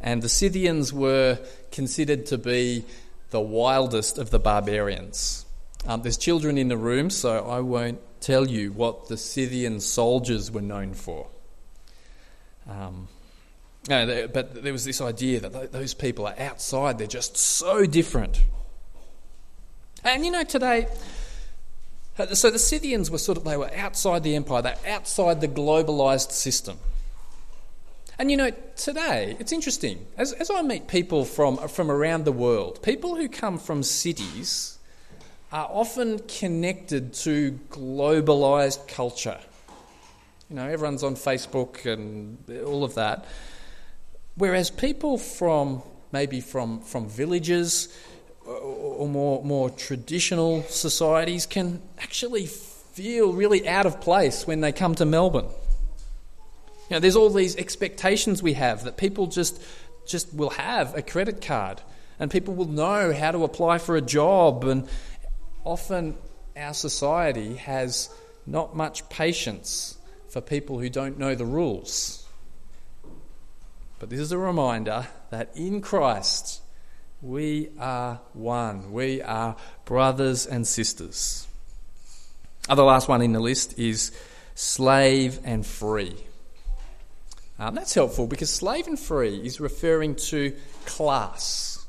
And 0.00 0.22
the 0.22 0.30
Scythians 0.30 0.90
were 0.90 1.38
considered 1.70 2.24
to 2.26 2.38
be 2.38 2.86
the 3.28 3.40
wildest 3.42 4.16
of 4.16 4.30
the 4.30 4.38
barbarians. 4.38 5.44
Um, 5.86 6.00
there's 6.00 6.16
children 6.16 6.56
in 6.56 6.68
the 6.68 6.78
room, 6.78 7.10
so 7.10 7.46
I 7.46 7.60
won't 7.60 8.00
tell 8.22 8.48
you 8.48 8.72
what 8.72 9.08
the 9.08 9.18
Scythian 9.18 9.80
soldiers 9.80 10.50
were 10.50 10.62
known 10.62 10.94
for. 10.94 11.26
Um, 12.66 13.08
no, 13.88 14.28
but 14.28 14.62
there 14.62 14.72
was 14.72 14.84
this 14.84 15.00
idea 15.00 15.40
that 15.40 15.72
those 15.72 15.94
people 15.94 16.26
are 16.26 16.38
outside, 16.38 16.98
they're 16.98 17.06
just 17.06 17.36
so 17.36 17.86
different. 17.86 18.42
And 20.04 20.24
you 20.24 20.30
know, 20.30 20.44
today, 20.44 20.86
uh, 22.18 22.34
so 22.34 22.50
the 22.50 22.58
Scythians 22.58 23.10
were 23.10 23.18
sort 23.18 23.38
of, 23.38 23.44
they 23.44 23.56
were 23.56 23.70
outside 23.74 24.22
the 24.22 24.36
empire, 24.36 24.62
they're 24.62 24.76
outside 24.86 25.40
the 25.40 25.48
globalized 25.48 26.32
system. 26.32 26.78
And 28.18 28.30
you 28.30 28.36
know, 28.36 28.50
today, 28.76 29.36
it's 29.40 29.52
interesting, 29.52 30.06
as, 30.18 30.34
as 30.34 30.50
I 30.50 30.60
meet 30.60 30.88
people 30.88 31.24
from, 31.24 31.56
from 31.68 31.90
around 31.90 32.26
the 32.26 32.32
world, 32.32 32.82
people 32.82 33.16
who 33.16 33.28
come 33.28 33.58
from 33.58 33.82
cities 33.82 34.78
are 35.52 35.68
often 35.72 36.18
connected 36.20 37.14
to 37.14 37.58
globalized 37.70 38.86
culture. 38.88 39.40
You 40.50 40.56
know, 40.56 40.68
everyone's 40.68 41.02
on 41.02 41.14
Facebook 41.14 41.86
and 41.86 42.38
all 42.66 42.84
of 42.84 42.94
that. 42.96 43.24
Whereas 44.40 44.70
people 44.70 45.18
from 45.18 45.82
maybe 46.12 46.40
from, 46.40 46.80
from 46.80 47.10
villages 47.10 47.94
uh, 48.46 48.52
or 48.52 49.06
more, 49.06 49.44
more 49.44 49.68
traditional 49.68 50.62
societies 50.62 51.44
can 51.44 51.82
actually 51.98 52.46
feel 52.46 53.34
really 53.34 53.68
out 53.68 53.84
of 53.84 54.00
place 54.00 54.46
when 54.46 54.62
they 54.62 54.72
come 54.72 54.94
to 54.94 55.04
Melbourne. 55.04 55.44
You 55.44 56.96
know, 56.96 57.00
there's 57.00 57.16
all 57.16 57.28
these 57.28 57.54
expectations 57.54 58.42
we 58.42 58.54
have 58.54 58.84
that 58.84 58.96
people 58.96 59.26
just, 59.26 59.60
just 60.06 60.32
will 60.32 60.48
have 60.48 60.96
a 60.96 61.02
credit 61.02 61.42
card 61.42 61.82
and 62.18 62.30
people 62.30 62.54
will 62.54 62.64
know 62.64 63.12
how 63.12 63.32
to 63.32 63.44
apply 63.44 63.76
for 63.76 63.94
a 63.94 64.00
job. 64.00 64.64
And 64.64 64.88
often 65.64 66.16
our 66.56 66.72
society 66.72 67.56
has 67.56 68.08
not 68.46 68.74
much 68.74 69.06
patience 69.10 69.98
for 70.30 70.40
people 70.40 70.78
who 70.78 70.88
don't 70.88 71.18
know 71.18 71.34
the 71.34 71.44
rules. 71.44 72.26
But 74.00 74.08
this 74.08 74.18
is 74.18 74.32
a 74.32 74.38
reminder 74.38 75.06
that 75.28 75.50
in 75.54 75.82
Christ 75.82 76.62
we 77.20 77.68
are 77.78 78.20
one. 78.32 78.92
We 78.92 79.20
are 79.20 79.56
brothers 79.84 80.46
and 80.46 80.66
sisters. 80.66 81.46
Other 82.66 82.82
last 82.82 83.08
one 83.08 83.20
in 83.20 83.34
the 83.34 83.40
list 83.40 83.78
is 83.78 84.10
slave 84.54 85.38
and 85.44 85.66
free. 85.66 86.16
Um, 87.58 87.74
that's 87.74 87.92
helpful 87.92 88.26
because 88.26 88.50
slave 88.50 88.86
and 88.86 88.98
free 88.98 89.36
is 89.36 89.60
referring 89.60 90.14
to 90.16 90.56
class. 90.86 91.84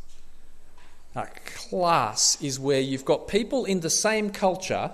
A 1.15 1.27
class 1.69 2.41
is 2.41 2.59
where 2.59 2.81
you've 2.81 3.05
got 3.05 3.29
people 3.29 3.63
in 3.63 3.79
the 3.79 3.89
same 3.89 4.31
culture 4.31 4.91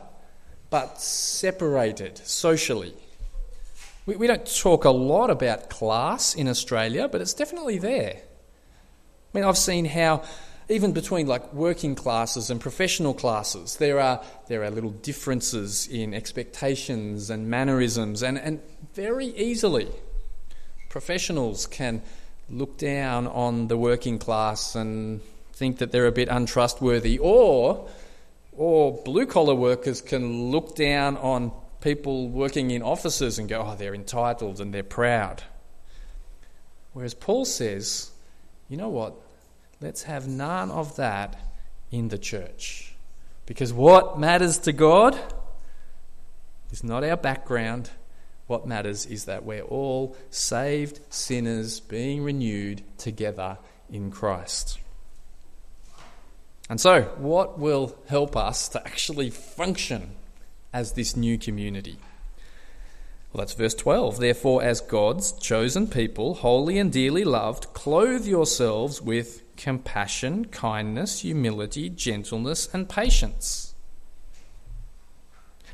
but 0.69 1.01
separated 1.01 2.19
socially. 2.19 2.93
We, 4.07 4.15
we 4.15 4.25
don't 4.25 4.45
talk 4.59 4.85
a 4.85 4.89
lot 4.89 5.29
about 5.29 5.69
class 5.69 6.33
in 6.33 6.47
Australia, 6.47 7.07
but 7.09 7.21
it's 7.21 7.33
definitely 7.33 7.77
there. 7.77 8.15
I 8.15 9.37
mean, 9.37 9.43
I've 9.43 9.57
seen 9.57 9.83
how 9.83 10.23
even 10.69 10.93
between 10.93 11.27
like 11.27 11.53
working 11.53 11.93
classes 11.93 12.49
and 12.49 12.59
professional 12.59 13.13
classes, 13.13 13.75
there 13.75 13.99
are 13.99 14.23
there 14.47 14.63
are 14.63 14.71
little 14.71 14.91
differences 14.91 15.87
in 15.87 16.13
expectations 16.13 17.29
and 17.29 17.49
mannerisms, 17.49 18.23
and, 18.23 18.37
and 18.37 18.61
very 18.93 19.27
easily, 19.27 19.89
professionals 20.89 21.67
can 21.67 22.01
look 22.49 22.77
down 22.77 23.27
on 23.27 23.67
the 23.67 23.77
working 23.77 24.17
class 24.19 24.73
and 24.73 25.19
think 25.51 25.79
that 25.79 25.91
they're 25.91 26.07
a 26.07 26.13
bit 26.13 26.29
untrustworthy, 26.29 27.19
or 27.19 27.89
or 28.53 28.93
blue 29.03 29.25
collar 29.25 29.55
workers 29.55 30.01
can 30.01 30.49
look 30.49 30.75
down 30.77 31.17
on 31.17 31.51
people 31.87 32.27
working 32.27 32.71
in 32.71 32.81
offices 32.81 33.39
and 33.39 33.47
go, 33.47 33.65
oh, 33.65 33.73
they're 33.77 33.95
entitled 33.95 34.59
and 34.59 34.73
they're 34.73 34.83
proud. 34.83 35.41
Whereas 36.91 37.13
Paul 37.13 37.45
says, 37.45 38.11
you 38.67 38.75
know 38.75 38.89
what? 38.89 39.15
Let's 39.79 40.03
have 40.03 40.27
none 40.27 40.69
of 40.69 40.97
that 40.97 41.39
in 41.89 42.09
the 42.09 42.17
church. 42.17 42.93
Because 43.45 43.71
what 43.71 44.19
matters 44.19 44.57
to 44.59 44.73
God 44.73 45.17
is 46.71 46.83
not 46.83 47.05
our 47.05 47.15
background. 47.15 47.89
What 48.47 48.67
matters 48.67 49.05
is 49.05 49.23
that 49.23 49.45
we're 49.45 49.61
all 49.61 50.17
saved 50.29 50.99
sinners 51.09 51.79
being 51.79 52.21
renewed 52.21 52.83
together 52.97 53.59
in 53.89 54.11
Christ. 54.11 54.77
And 56.69 56.81
so, 56.81 57.03
what 57.15 57.57
will 57.57 57.97
help 58.09 58.35
us 58.35 58.67
to 58.69 58.85
actually 58.85 59.29
function 59.29 60.17
as 60.77 60.93
this 60.93 61.15
new 61.15 61.39
community? 61.39 61.97
Well, 63.33 63.41
that's 63.41 63.53
verse 63.53 63.73
12. 63.73 64.19
Therefore, 64.19 64.61
as 64.61 64.79
God's 64.79 65.31
chosen 65.31 65.87
people, 65.87 66.35
holy 66.35 66.77
and 66.77 66.93
dearly 66.93 67.23
loved, 67.23 67.73
clothe 67.73 68.27
yourselves 68.27 69.01
with 69.01 69.41
compassion, 69.57 70.45
kindness, 70.45 71.21
humility, 71.21 71.89
gentleness, 71.89 72.69
and 72.71 72.87
patience. 72.87 73.73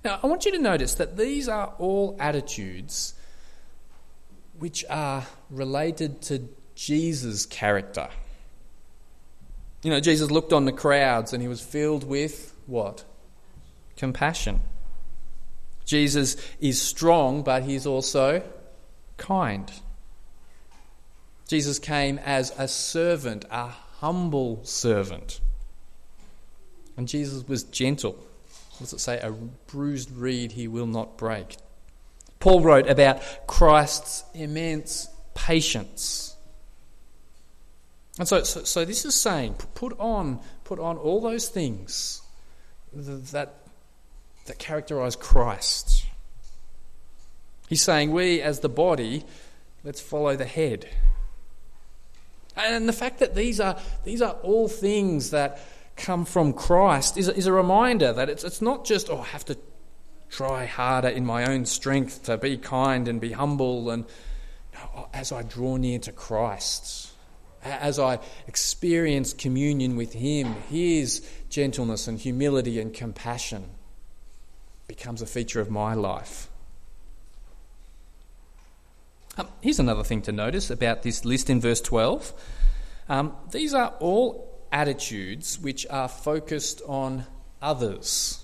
Now, 0.05 0.19
I 0.23 0.27
want 0.27 0.45
you 0.45 0.53
to 0.53 0.59
notice 0.59 0.93
that 0.95 1.17
these 1.17 1.49
are 1.49 1.73
all 1.79 2.15
attitudes 2.17 3.13
which 4.57 4.85
are 4.89 5.25
related 5.49 6.21
to 6.23 6.47
Jesus' 6.75 7.45
character. 7.45 8.07
You 9.83 9.91
know, 9.91 9.99
Jesus 9.99 10.31
looked 10.31 10.53
on 10.53 10.63
the 10.63 10.71
crowds 10.71 11.33
and 11.33 11.41
he 11.41 11.49
was 11.49 11.59
filled 11.59 12.05
with 12.05 12.55
what? 12.67 13.03
Compassion. 13.97 14.61
Jesus 15.85 16.37
is 16.59 16.81
strong, 16.81 17.43
but 17.43 17.63
he's 17.63 17.85
also 17.85 18.43
kind. 19.17 19.71
Jesus 21.47 21.79
came 21.79 22.19
as 22.19 22.53
a 22.57 22.67
servant, 22.67 23.45
a 23.51 23.67
humble 23.67 24.63
servant. 24.63 25.41
And 26.97 27.07
Jesus 27.07 27.47
was 27.47 27.63
gentle. 27.63 28.13
What 28.13 28.79
does 28.79 28.93
it 28.93 28.99
say? 28.99 29.19
A 29.19 29.31
bruised 29.31 30.11
reed 30.11 30.51
he 30.51 30.67
will 30.67 30.87
not 30.87 31.17
break. 31.17 31.57
Paul 32.39 32.61
wrote 32.61 32.89
about 32.89 33.21
Christ's 33.47 34.23
immense 34.33 35.07
patience. 35.33 36.35
And 38.19 38.27
so, 38.27 38.43
so, 38.43 38.63
so 38.63 38.85
this 38.85 39.05
is 39.05 39.15
saying, 39.15 39.55
put 39.75 39.97
on, 39.99 40.39
put 40.63 40.79
on 40.79 40.97
all 40.97 41.21
those 41.21 41.47
things 41.47 42.21
that, 42.93 43.53
that 44.45 44.59
characterize 44.59 45.15
Christ. 45.15 46.05
He's 47.69 47.81
saying, 47.81 48.11
we 48.11 48.41
as 48.41 48.59
the 48.59 48.69
body, 48.69 49.23
let's 49.83 50.01
follow 50.01 50.35
the 50.35 50.45
head. 50.45 50.87
And 52.55 52.87
the 52.87 52.93
fact 52.93 53.19
that 53.19 53.35
these 53.35 53.59
are, 53.59 53.79
these 54.03 54.21
are 54.21 54.33
all 54.43 54.67
things 54.67 55.31
that 55.31 55.59
come 55.95 56.25
from 56.25 56.53
Christ 56.53 57.17
is, 57.17 57.27
is 57.29 57.47
a 57.47 57.53
reminder 57.53 58.13
that 58.13 58.29
it's, 58.29 58.43
it's 58.43 58.61
not 58.61 58.85
just, 58.85 59.09
oh, 59.09 59.19
I 59.19 59.25
have 59.25 59.45
to 59.45 59.57
try 60.29 60.65
harder 60.65 61.09
in 61.09 61.25
my 61.25 61.45
own 61.51 61.65
strength 61.65 62.23
to 62.23 62.37
be 62.37 62.57
kind 62.57 63.07
and 63.07 63.21
be 63.21 63.31
humble, 63.31 63.89
and 63.89 64.05
no, 64.73 64.79
oh, 64.95 65.07
as 65.13 65.31
I 65.31 65.43
draw 65.43 65.77
near 65.77 65.99
to 65.99 66.11
Christ 66.11 67.13
as 67.63 67.99
I 67.99 68.19
experience 68.47 69.33
communion 69.33 69.95
with 69.95 70.13
Him, 70.13 70.55
His 70.69 71.27
gentleness 71.49 72.07
and 72.07 72.19
humility 72.19 72.79
and 72.79 72.93
compassion 72.93 73.65
becomes 74.95 75.23
a 75.23 75.25
feature 75.25 75.59
of 75.59 75.71
my 75.71 75.95
life. 75.95 76.47
Um, 79.39 79.47
here's 79.59 79.79
another 79.79 80.03
thing 80.03 80.21
to 80.21 80.31
notice 80.31 80.69
about 80.69 81.01
this 81.01 81.25
list 81.25 81.49
in 81.49 81.59
verse 81.59 81.81
12. 81.81 82.31
Um, 83.09 83.35
these 83.51 83.73
are 83.73 83.95
all 83.99 84.55
attitudes 84.71 85.57
which 85.57 85.87
are 85.89 86.07
focused 86.07 86.83
on 86.87 87.25
others. 87.59 88.43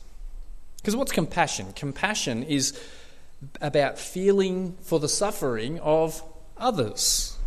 Because 0.78 0.96
what's 0.96 1.12
compassion? 1.12 1.72
Compassion 1.74 2.42
is 2.42 2.82
about 3.62 4.00
feeling 4.00 4.76
for 4.82 5.00
the 5.00 5.08
suffering 5.08 5.80
of 5.82 6.24
others. 6.58 7.38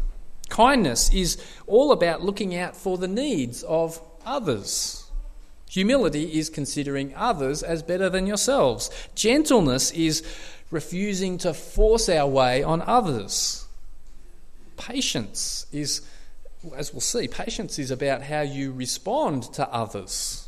Kindness 0.49 1.12
is 1.12 1.43
all 1.67 1.91
about 1.91 2.23
looking 2.23 2.55
out 2.55 2.77
for 2.77 2.97
the 2.99 3.09
needs 3.09 3.65
of 3.65 4.01
others. 4.25 5.02
Humility 5.72 6.38
is 6.38 6.50
considering 6.50 7.14
others 7.16 7.62
as 7.62 7.82
better 7.82 8.11
than 8.11 8.26
yourselves. 8.26 8.90
Gentleness 9.14 9.90
is 9.92 10.22
refusing 10.70 11.38
to 11.38 11.54
force 11.54 12.11
our 12.11 12.28
way 12.28 12.62
on 12.62 12.82
others. 12.82 13.66
Patience 14.76 15.64
is, 15.72 16.02
as 16.76 16.92
we'll 16.92 17.00
see, 17.00 17.26
patience 17.26 17.78
is 17.78 17.90
about 17.90 18.22
how 18.22 18.42
you 18.42 18.70
respond 18.70 19.44
to 19.54 19.66
others. 19.72 20.46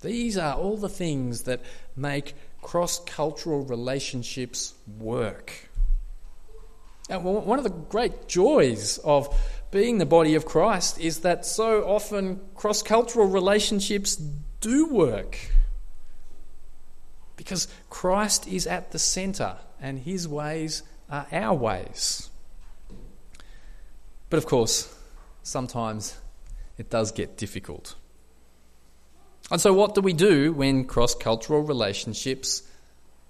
These 0.00 0.38
are 0.38 0.54
all 0.54 0.76
the 0.76 0.88
things 0.88 1.42
that 1.42 1.62
make 1.96 2.34
cross 2.62 3.00
cultural 3.00 3.64
relationships 3.64 4.74
work. 5.00 5.68
And 7.08 7.24
one 7.24 7.58
of 7.58 7.64
the 7.64 7.70
great 7.70 8.28
joys 8.28 8.98
of 8.98 9.36
being 9.70 9.98
the 9.98 10.06
body 10.06 10.34
of 10.34 10.44
Christ 10.44 10.98
is 10.98 11.20
that 11.20 11.46
so 11.46 11.84
often 11.84 12.40
cross 12.54 12.82
cultural 12.82 13.26
relationships 13.26 14.16
do 14.60 14.86
work. 14.86 15.38
Because 17.36 17.68
Christ 17.88 18.46
is 18.48 18.66
at 18.66 18.90
the 18.90 18.98
centre 18.98 19.56
and 19.80 20.00
his 20.00 20.26
ways 20.26 20.82
are 21.08 21.26
our 21.32 21.54
ways. 21.54 22.28
But 24.28 24.38
of 24.38 24.46
course, 24.46 24.94
sometimes 25.42 26.16
it 26.78 26.90
does 26.90 27.12
get 27.12 27.36
difficult. 27.36 27.94
And 29.50 29.60
so, 29.60 29.72
what 29.72 29.94
do 29.94 30.00
we 30.00 30.12
do 30.12 30.52
when 30.52 30.84
cross 30.84 31.14
cultural 31.14 31.62
relationships 31.62 32.62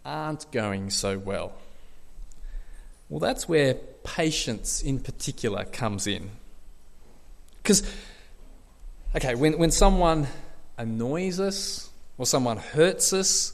aren't 0.04 0.50
going 0.52 0.90
so 0.90 1.18
well? 1.18 1.52
Well, 3.08 3.20
that's 3.20 3.48
where 3.48 3.76
patience 4.04 4.82
in 4.82 5.00
particular 5.00 5.64
comes 5.64 6.06
in. 6.06 6.30
Because, 7.62 7.82
okay, 9.14 9.34
when, 9.34 9.58
when 9.58 9.70
someone 9.70 10.26
annoys 10.78 11.40
us 11.40 11.90
or 12.18 12.26
someone 12.26 12.56
hurts 12.56 13.12
us, 13.12 13.52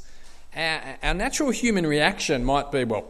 our, 0.55 0.99
our 1.03 1.15
natural 1.15 1.51
human 1.51 1.87
reaction 1.87 2.45
might 2.45 2.71
be, 2.71 2.85
well, 2.85 3.09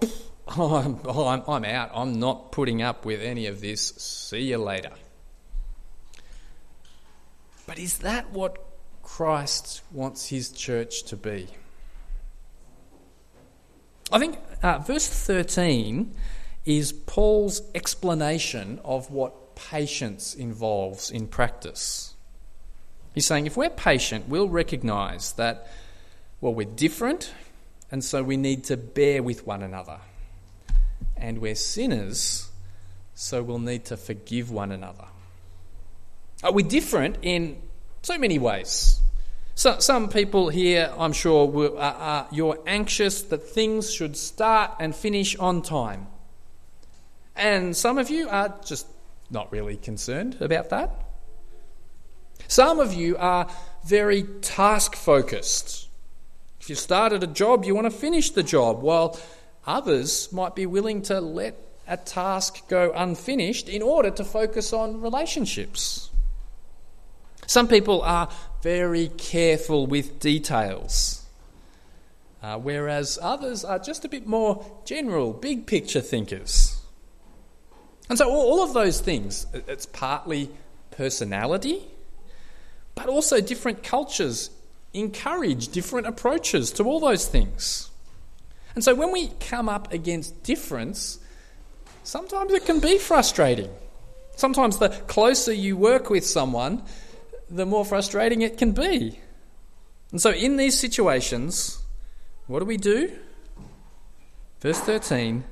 I'm, 0.49 1.01
I'm, 1.09 1.43
I'm 1.49 1.65
out. 1.65 1.91
I'm 1.95 2.19
not 2.19 2.53
putting 2.53 2.83
up 2.83 3.05
with 3.05 3.21
any 3.21 3.47
of 3.47 3.61
this. 3.61 3.89
See 3.97 4.43
you 4.43 4.59
later. 4.59 4.93
But 7.67 7.79
is 7.79 7.99
that 7.99 8.31
what 8.31 8.59
Christ 9.03 9.83
wants 9.91 10.29
his 10.29 10.51
church 10.51 11.03
to 11.05 11.17
be? 11.17 11.49
I 14.13 14.21
think 14.21 14.39
uh, 14.63 14.79
verse 14.79 15.09
13 15.09 16.15
is 16.67 16.93
Paul's 16.93 17.63
explanation 17.75 18.81
of 18.85 19.11
what 19.11 19.55
patience 19.55 20.35
involves 20.35 21.11
in 21.11 21.29
practice. 21.29 22.15
He's 23.15 23.25
saying 23.25 23.47
if 23.47 23.57
we're 23.57 23.71
patient, 23.71 24.29
we'll 24.29 24.49
recognize 24.49 25.33
that, 25.35 25.69
well, 26.41 26.53
we're 26.53 26.67
different, 26.67 27.33
and 27.91 28.05
so 28.05 28.23
we 28.23 28.37
need 28.37 28.65
to 28.65 28.77
bear 28.77 29.23
with 29.23 29.47
one 29.47 29.63
another. 29.63 30.01
And 31.17 31.39
we're 31.39 31.55
sinners, 31.55 32.51
so 33.15 33.43
we'll 33.43 33.59
need 33.61 33.87
to 33.87 33.97
forgive 33.97 34.51
one 34.51 34.73
another. 34.73 35.07
Are 36.43 36.53
we 36.53 36.63
different 36.63 37.19
in 37.23 37.63
so 38.03 38.19
many 38.19 38.39
ways? 38.39 39.01
So, 39.55 39.79
some 39.79 40.11
people 40.11 40.51
here, 40.51 40.93
I'm 40.99 41.15
sure, 41.15 41.51
uh, 41.79 41.81
uh, 41.81 42.27
you're 42.31 42.59
anxious 42.67 43.23
that 43.23 43.39
things 43.39 43.91
should 43.91 44.15
start 44.15 44.73
and 44.79 44.95
finish 44.95 45.35
on 45.37 45.63
time. 45.63 46.09
And 47.37 47.77
some 47.77 47.99
of 47.99 48.09
you 48.09 48.29
are 48.29 48.55
just 48.65 48.87
not 49.31 49.53
really 49.53 49.77
concerned 49.77 50.39
about 50.41 50.71
that. 50.71 50.91
Some 52.49 52.81
of 52.81 52.95
you 52.95 53.17
are 53.19 53.49
very 53.85 54.23
task 54.41 54.95
focused. 54.95 55.89
If 56.61 56.71
you 56.71 56.77
started 56.77 57.23
a 57.23 57.27
job, 57.27 57.65
you 57.65 57.75
want 57.75 57.87
to 57.87 57.97
finish 57.97 58.31
the 58.31 58.43
job, 58.43 58.83
while 58.83 59.19
others 59.67 60.33
might 60.33 60.55
be 60.55 60.67
willing 60.67 61.03
to 61.03 61.21
let 61.21 61.57
a 61.87 61.97
task 61.97 62.69
go 62.69 62.93
unfinished 62.95 63.69
in 63.69 63.83
order 63.83 64.11
to 64.11 64.25
focus 64.25 64.73
on 64.73 65.01
relationships. 65.01 66.11
Some 67.47 67.69
people 67.69 68.03
are 68.03 68.29
very 68.63 69.09
careful 69.09 69.87
with 69.87 70.19
details, 70.19 71.25
uh, 72.43 72.59
whereas 72.59 73.19
others 73.23 73.65
are 73.65 73.79
just 73.79 74.05
a 74.05 74.09
bit 74.09 74.27
more 74.27 74.65
general, 74.85 75.33
big 75.33 75.67
picture 75.67 76.01
thinkers. 76.01 76.76
And 78.09 78.19
so, 78.19 78.31
all 78.31 78.63
of 78.63 78.73
those 78.73 79.01
things, 79.01 79.47
it's 79.53 79.87
partly 79.87 80.51
personality, 80.93 81.83
but 82.95 83.09
also 83.09 83.41
different 83.41 83.83
cultures 83.83 84.51
encourage 84.95 85.69
different 85.69 86.07
approaches 86.07 86.71
to 86.73 86.85
all 86.85 87.01
those 87.01 87.27
things. 87.27 87.91
And 88.75 88.85
so, 88.85 88.95
when 88.95 89.11
we 89.11 89.29
come 89.41 89.69
up 89.69 89.93
against 89.93 90.43
difference, 90.45 91.19
sometimes 92.05 92.53
it 92.53 92.65
can 92.65 92.79
be 92.79 92.99
frustrating. 92.99 93.71
Sometimes 94.37 94.79
the 94.79 94.91
closer 94.91 95.53
you 95.53 95.77
work 95.77 96.11
with 96.11 96.25
someone, 96.25 96.83
the 97.51 97.67
more 97.67 97.85
frustrating 97.85 98.43
it 98.43 98.59
can 98.59 98.73
be. 98.73 99.19
And 100.13 100.21
so, 100.21 100.31
in 100.31 100.57
these 100.57 100.79
situations, 100.79 101.83
what 102.47 102.61
do 102.61 102.67
we 102.67 102.77
do? 102.77 103.11
Verse 104.61 104.79
13 104.81 105.45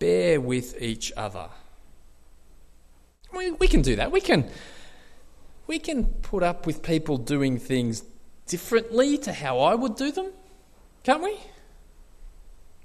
bear 0.00 0.40
with 0.40 0.82
each 0.82 1.12
other. 1.16 1.48
We, 3.32 3.52
we 3.52 3.68
can 3.68 3.82
do 3.82 3.94
that. 3.96 4.10
We 4.10 4.20
can, 4.20 4.50
we 5.68 5.78
can 5.78 6.06
put 6.06 6.42
up 6.42 6.66
with 6.66 6.82
people 6.82 7.16
doing 7.16 7.58
things 7.58 8.02
differently 8.46 9.18
to 9.18 9.32
how 9.32 9.60
I 9.60 9.76
would 9.76 9.94
do 9.94 10.10
them, 10.10 10.32
can't 11.04 11.22
we? 11.22 11.38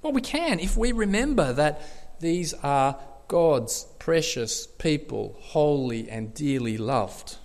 Well, 0.03 0.13
we 0.13 0.21
can 0.21 0.59
if 0.59 0.77
we 0.77 0.91
remember 0.91 1.51
that 1.53 1.81
these 2.19 2.53
are 2.53 2.99
God's 3.27 3.87
precious 3.97 4.67
people, 4.67 5.35
holy 5.39 6.07
and 6.09 6.31
dearly 6.33 6.77
loved. 6.77 7.37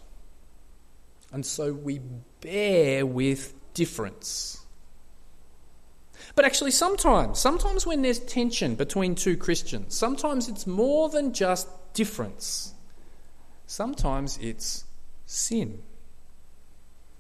And 1.33 1.47
so 1.47 1.73
we 1.73 2.01
bear 2.43 3.07
with 3.07 3.55
difference. 3.73 4.60
But 6.35 6.45
actually, 6.45 6.71
sometimes, 6.71 7.39
sometimes 7.39 7.87
when 7.87 8.03
there's 8.03 8.21
tension 8.21 8.75
between 8.75 9.15
two 9.15 9.37
Christians, 9.37 9.95
sometimes 9.95 10.49
it's 10.49 10.67
more 10.67 11.09
than 11.09 11.33
just 11.33 11.69
difference. 11.93 12.75
Sometimes 13.67 14.39
it's 14.41 14.85
sin. 15.27 15.83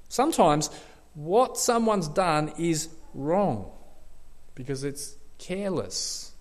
Sometimes 0.09 0.71
what 1.15 1.59
someone's 1.59 2.09
done 2.09 2.53
is 2.59 2.89
wrong 3.15 3.71
because 4.55 4.85
it's 4.85 5.17
careless 5.39 6.33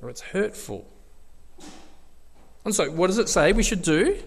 or 0.00 0.10
it's 0.10 0.20
hurtful. 0.20 0.86
And 2.64 2.74
so, 2.74 2.90
what 2.90 3.08
does 3.08 3.18
it 3.18 3.28
say 3.28 3.52
we 3.52 3.62
should 3.62 3.82
do? 3.82 4.18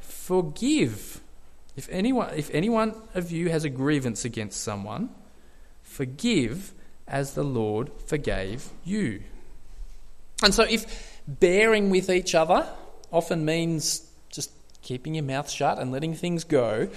Forgive. 0.00 1.20
If 1.76 1.88
anyone, 1.90 2.32
if 2.34 2.50
any 2.54 2.70
one 2.70 2.94
of 3.14 3.30
you 3.30 3.50
has 3.50 3.64
a 3.64 3.70
grievance 3.70 4.24
against 4.24 4.62
someone, 4.62 5.10
forgive 5.82 6.72
as 7.08 7.34
the 7.34 7.44
Lord 7.44 7.90
forgave 8.06 8.70
you. 8.84 9.22
And 10.42 10.52
so, 10.52 10.64
if 10.64 11.20
bearing 11.26 11.90
with 11.90 12.10
each 12.10 12.34
other 12.34 12.68
often 13.12 13.44
means 13.44 14.08
just 14.30 14.50
keeping 14.82 15.14
your 15.14 15.24
mouth 15.24 15.50
shut 15.50 15.78
and 15.78 15.90
letting 15.92 16.14
things 16.14 16.44
go, 16.44 16.88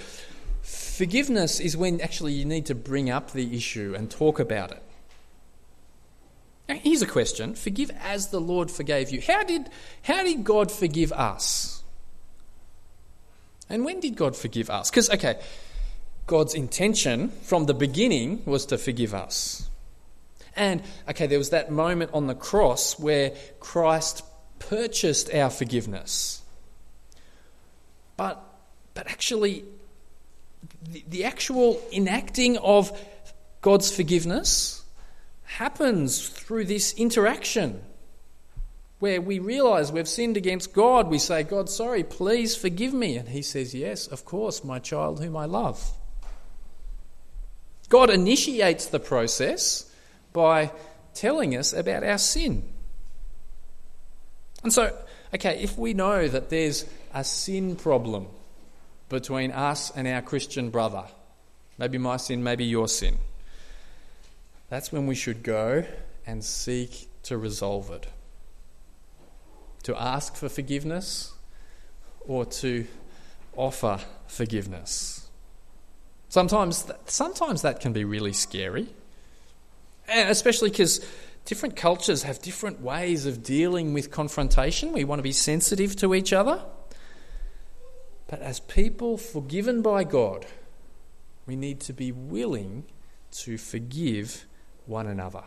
forgiveness 0.62 1.60
is 1.60 1.76
when 1.76 2.00
actually 2.00 2.32
you 2.32 2.44
need 2.44 2.66
to 2.66 2.74
bring 2.74 3.08
up 3.08 3.32
the 3.32 3.56
issue 3.56 3.94
and 3.96 4.10
talk 4.10 4.38
about 4.38 4.72
it. 4.72 4.82
Now, 6.68 6.76
here's 6.76 7.02
a 7.02 7.06
question 7.06 7.54
Forgive 7.54 7.90
as 8.02 8.28
the 8.28 8.40
Lord 8.40 8.70
forgave 8.70 9.10
you. 9.10 9.20
How 9.20 9.42
did, 9.42 9.68
how 10.02 10.22
did 10.22 10.44
God 10.44 10.70
forgive 10.70 11.12
us? 11.12 11.82
And 13.68 13.84
when 13.84 14.00
did 14.00 14.16
God 14.16 14.36
forgive 14.36 14.68
us? 14.68 14.90
Because, 14.90 15.08
okay, 15.10 15.40
God's 16.26 16.54
intention 16.54 17.28
from 17.42 17.66
the 17.66 17.74
beginning 17.74 18.42
was 18.44 18.66
to 18.66 18.78
forgive 18.78 19.14
us. 19.14 19.69
And, 20.56 20.82
okay, 21.08 21.26
there 21.26 21.38
was 21.38 21.50
that 21.50 21.70
moment 21.70 22.10
on 22.12 22.26
the 22.26 22.34
cross 22.34 22.98
where 22.98 23.32
Christ 23.60 24.24
purchased 24.58 25.32
our 25.34 25.50
forgiveness. 25.50 26.42
But, 28.16 28.42
but 28.94 29.06
actually, 29.08 29.64
the, 30.90 31.04
the 31.08 31.24
actual 31.24 31.80
enacting 31.92 32.58
of 32.58 32.98
God's 33.62 33.94
forgiveness 33.94 34.82
happens 35.44 36.28
through 36.28 36.66
this 36.66 36.92
interaction 36.94 37.82
where 38.98 39.20
we 39.20 39.38
realize 39.38 39.90
we've 39.90 40.06
sinned 40.06 40.36
against 40.36 40.72
God. 40.72 41.08
We 41.08 41.18
say, 41.18 41.42
God, 41.42 41.70
sorry, 41.70 42.04
please 42.04 42.54
forgive 42.54 42.92
me. 42.92 43.16
And 43.16 43.28
He 43.28 43.42
says, 43.42 43.74
Yes, 43.74 44.06
of 44.06 44.24
course, 44.24 44.62
my 44.62 44.78
child 44.78 45.20
whom 45.20 45.36
I 45.36 45.46
love. 45.46 45.90
God 47.88 48.10
initiates 48.10 48.86
the 48.86 49.00
process 49.00 49.89
by 50.32 50.70
telling 51.14 51.56
us 51.56 51.72
about 51.72 52.04
our 52.04 52.18
sin. 52.18 52.62
And 54.62 54.72
so, 54.72 54.96
okay, 55.34 55.60
if 55.62 55.78
we 55.78 55.94
know 55.94 56.28
that 56.28 56.50
there's 56.50 56.84
a 57.14 57.24
sin 57.24 57.76
problem 57.76 58.28
between 59.08 59.50
us 59.50 59.90
and 59.90 60.06
our 60.06 60.22
Christian 60.22 60.70
brother, 60.70 61.04
maybe 61.78 61.98
my 61.98 62.16
sin, 62.16 62.44
maybe 62.44 62.64
your 62.64 62.88
sin, 62.88 63.18
that's 64.68 64.92
when 64.92 65.06
we 65.06 65.14
should 65.14 65.42
go 65.42 65.84
and 66.26 66.44
seek 66.44 67.08
to 67.24 67.36
resolve 67.36 67.90
it. 67.90 68.06
To 69.84 70.00
ask 70.00 70.36
for 70.36 70.48
forgiveness 70.48 71.32
or 72.26 72.44
to 72.44 72.86
offer 73.56 73.98
forgiveness. 74.28 75.28
Sometimes, 76.28 76.88
sometimes 77.06 77.62
that 77.62 77.80
can 77.80 77.92
be 77.92 78.04
really 78.04 78.32
scary 78.32 78.88
especially 80.10 80.70
because 80.70 81.04
different 81.44 81.76
cultures 81.76 82.22
have 82.24 82.40
different 82.40 82.80
ways 82.80 83.26
of 83.26 83.42
dealing 83.42 83.94
with 83.94 84.10
confrontation. 84.10 84.92
We 84.92 85.04
want 85.04 85.18
to 85.18 85.24
be 85.24 85.32
sensitive 85.32 85.96
to 85.96 86.14
each 86.14 86.32
other. 86.32 86.62
But 88.26 88.40
as 88.42 88.60
people 88.60 89.16
forgiven 89.16 89.82
by 89.82 90.04
God, 90.04 90.46
we 91.46 91.56
need 91.56 91.80
to 91.80 91.92
be 91.92 92.12
willing 92.12 92.84
to 93.32 93.58
forgive 93.58 94.46
one 94.86 95.06
another. 95.06 95.42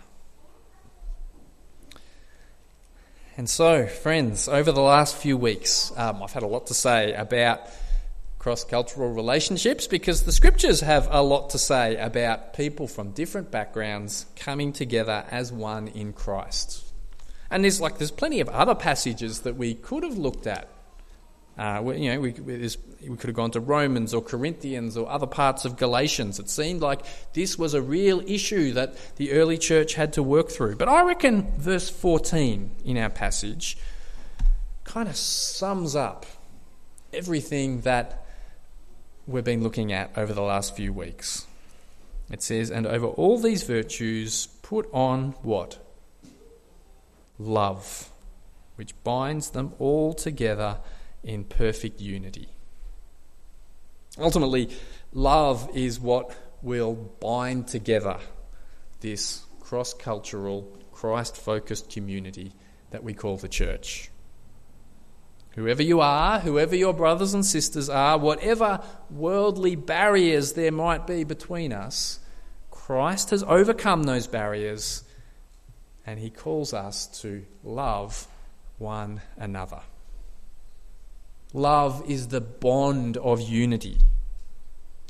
And 3.35 3.49
so, 3.49 3.87
friends, 3.87 4.47
over 4.47 4.71
the 4.71 4.81
last 4.81 5.15
few 5.15 5.37
weeks, 5.37 5.91
um, 5.97 6.21
I've 6.21 6.33
had 6.33 6.43
a 6.43 6.47
lot 6.47 6.67
to 6.67 6.73
say 6.73 7.13
about 7.13 7.61
cross 8.43 8.65
cultural 8.65 9.09
relationships 9.09 9.87
because 9.87 10.23
the 10.23 10.31
scriptures 10.33 10.81
have 10.81 11.07
a 11.09 11.23
lot 11.23 11.51
to 11.51 11.57
say 11.57 11.95
about 11.95 12.53
people 12.53 12.89
from 12.89 13.11
different 13.11 13.49
backgrounds 13.49 14.25
coming 14.35 14.73
together 14.73 15.23
as 15.31 15.49
one 15.49 15.87
in 15.87 16.11
Christ. 16.11 16.83
And 17.49 17.63
there's 17.63 17.79
like 17.79 17.99
there's 17.99 18.11
plenty 18.11 18.41
of 18.41 18.49
other 18.49 18.75
passages 18.75 19.41
that 19.41 19.55
we 19.55 19.75
could 19.75 20.03
have 20.03 20.17
looked 20.17 20.45
at. 20.45 20.67
Uh, 21.57 21.79
we, 21.83 21.99
you 21.99 22.11
know, 22.11 22.19
we, 22.19 22.31
we 22.31 23.15
could 23.15 23.27
have 23.27 23.35
gone 23.35 23.51
to 23.51 23.61
Romans 23.61 24.13
or 24.13 24.21
Corinthians 24.21 24.97
or 24.97 25.09
other 25.09 25.27
parts 25.27 25.63
of 25.63 25.77
Galatians. 25.77 26.37
It 26.37 26.49
seemed 26.49 26.81
like 26.81 27.05
this 27.31 27.57
was 27.57 27.73
a 27.73 27.81
real 27.81 28.21
issue 28.27 28.73
that 28.73 28.97
the 29.15 29.31
early 29.31 29.57
church 29.57 29.93
had 29.93 30.11
to 30.13 30.23
work 30.23 30.49
through. 30.49 30.75
But 30.75 30.89
I 30.89 31.03
reckon 31.03 31.49
verse 31.57 31.89
14 31.89 32.71
in 32.83 32.97
our 32.97 33.09
passage 33.09 33.77
kind 34.83 35.07
of 35.07 35.15
sums 35.15 35.95
up 35.95 36.25
everything 37.13 37.81
that 37.81 38.22
we've 39.27 39.43
been 39.43 39.63
looking 39.63 39.91
at 39.91 40.11
over 40.17 40.33
the 40.33 40.41
last 40.41 40.75
few 40.75 40.91
weeks. 40.91 41.47
It 42.29 42.41
says, 42.41 42.71
And 42.71 42.85
over 42.85 43.07
all 43.07 43.39
these 43.39 43.63
virtues, 43.63 44.47
put 44.61 44.87
on 44.93 45.31
what? 45.41 45.79
Love, 47.39 48.09
which 48.75 48.93
binds 49.03 49.51
them 49.51 49.73
all 49.79 50.13
together 50.13 50.77
in 51.23 51.43
perfect 51.43 52.01
unity. 52.01 52.49
Ultimately, 54.17 54.69
love 55.13 55.69
is 55.73 55.99
what 55.99 56.35
will 56.61 56.93
bind 56.93 57.67
together 57.67 58.17
this 58.99 59.43
cross 59.59 59.93
cultural, 59.93 60.77
Christ 60.91 61.35
focused 61.35 61.89
community 61.89 62.53
that 62.91 63.03
we 63.03 63.13
call 63.13 63.37
the 63.37 63.49
church. 63.49 64.09
Whoever 65.55 65.83
you 65.83 66.01
are, 66.01 66.39
whoever 66.39 66.75
your 66.75 66.93
brothers 66.93 67.33
and 67.33 67.45
sisters 67.45 67.89
are, 67.89 68.17
whatever 68.17 68.81
worldly 69.11 69.75
barriers 69.75 70.53
there 70.53 70.71
might 70.71 71.05
be 71.05 71.23
between 71.23 71.71
us, 71.71 72.19
Christ 72.71 73.29
has 73.29 73.43
overcome 73.43 74.03
those 74.03 74.27
barriers 74.27 75.03
and 76.05 76.19
he 76.19 76.29
calls 76.29 76.73
us 76.73 77.05
to 77.21 77.45
love 77.63 78.27
one 78.77 79.21
another. 79.37 79.81
Love 81.53 82.03
is 82.09 82.29
the 82.29 82.41
bond 82.41 83.15
of 83.17 83.39
unity. 83.39 83.99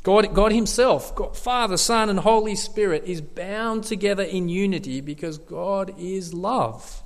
God, 0.04 0.34
God 0.34 0.52
Himself, 0.52 1.16
God, 1.16 1.38
Father, 1.38 1.78
Son, 1.78 2.10
and 2.10 2.20
Holy 2.20 2.56
Spirit, 2.56 3.06
is 3.06 3.22
bound 3.22 3.86
together 3.86 4.24
in 4.24 4.50
unity 4.50 5.00
because 5.00 5.38
God 5.38 5.94
is 5.98 6.34
love. 6.34 7.02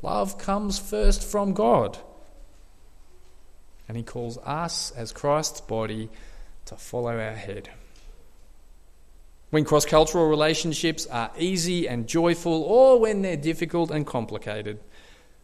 Love 0.00 0.38
comes 0.38 0.78
first 0.78 1.24
from 1.24 1.52
God. 1.52 1.98
And 3.88 3.96
He 3.96 4.02
calls 4.02 4.38
us, 4.38 4.90
as 4.92 5.12
Christ's 5.12 5.60
body, 5.60 6.08
to 6.66 6.76
follow 6.76 7.18
our 7.18 7.34
head. 7.34 7.70
When 9.50 9.64
cross 9.64 9.84
cultural 9.84 10.28
relationships 10.28 11.06
are 11.06 11.30
easy 11.38 11.86
and 11.88 12.08
joyful, 12.08 12.62
or 12.64 12.98
when 12.98 13.22
they're 13.22 13.36
difficult 13.36 13.90
and 13.90 14.06
complicated, 14.06 14.80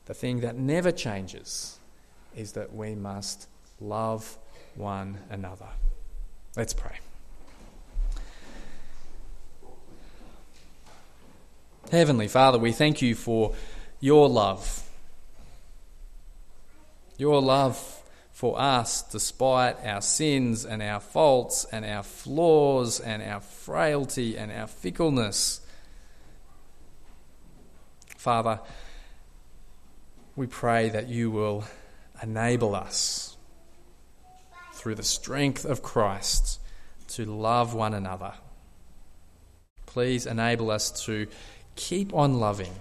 the 0.06 0.14
thing 0.14 0.40
that 0.40 0.56
never 0.56 0.90
changes 0.90 1.78
is 2.34 2.52
that 2.52 2.74
we 2.74 2.94
must 2.94 3.46
love 3.80 4.36
one 4.74 5.18
another. 5.30 5.68
Let's 6.56 6.72
pray. 6.72 6.98
Heavenly 11.90 12.28
Father, 12.28 12.58
we 12.58 12.72
thank 12.72 13.02
you 13.02 13.14
for 13.14 13.54
your 14.00 14.28
love. 14.28 14.88
Your 17.16 17.40
love 17.42 17.99
for 18.40 18.58
us, 18.58 19.02
despite 19.02 19.76
our 19.84 20.00
sins 20.00 20.64
and 20.64 20.82
our 20.82 20.98
faults 20.98 21.66
and 21.70 21.84
our 21.84 22.02
flaws 22.02 22.98
and 22.98 23.22
our 23.22 23.38
frailty 23.38 24.38
and 24.38 24.50
our 24.50 24.66
fickleness. 24.66 25.60
Father, 28.16 28.58
we 30.36 30.46
pray 30.46 30.88
that 30.88 31.06
you 31.06 31.30
will 31.30 31.64
enable 32.22 32.74
us 32.74 33.36
through 34.72 34.94
the 34.94 35.02
strength 35.02 35.66
of 35.66 35.82
Christ 35.82 36.60
to 37.08 37.26
love 37.26 37.74
one 37.74 37.92
another. 37.92 38.32
Please 39.84 40.24
enable 40.24 40.70
us 40.70 41.04
to 41.04 41.26
keep 41.76 42.14
on 42.14 42.40
loving. 42.40 42.72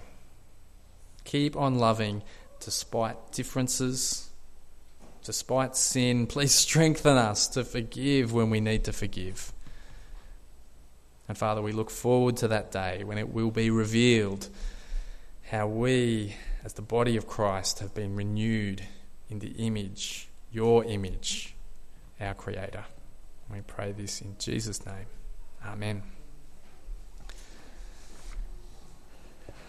Keep 1.24 1.54
on 1.54 1.78
loving 1.78 2.22
despite 2.60 3.32
differences, 3.32 4.29
despite 5.24 5.76
sin. 5.76 6.26
Please 6.26 6.54
strengthen 6.54 7.16
us 7.16 7.48
to 7.48 7.64
forgive 7.64 8.32
when 8.32 8.50
we 8.50 8.60
need 8.60 8.84
to 8.84 8.92
forgive. 8.92 9.52
And 11.28 11.38
Father, 11.38 11.62
we 11.62 11.72
look 11.72 11.90
forward 11.90 12.36
to 12.38 12.48
that 12.48 12.72
day 12.72 13.04
when 13.04 13.16
it 13.16 13.32
will 13.32 13.50
be 13.50 13.70
revealed 13.70 14.48
how 15.50 15.66
we, 15.66 16.36
as 16.64 16.74
the 16.74 16.82
body 16.82 17.16
of 17.16 17.26
Christ, 17.26 17.80
have 17.80 17.94
been 17.94 18.16
renewed 18.16 18.82
in 19.28 19.38
the 19.38 19.50
image, 19.52 20.28
your 20.52 20.84
image, 20.84 21.54
our 22.20 22.34
Creator. 22.34 22.84
We 23.52 23.60
pray 23.60 23.92
this 23.92 24.20
in 24.20 24.36
Jesus' 24.38 24.84
name. 24.86 25.06
Amen. 25.64 26.02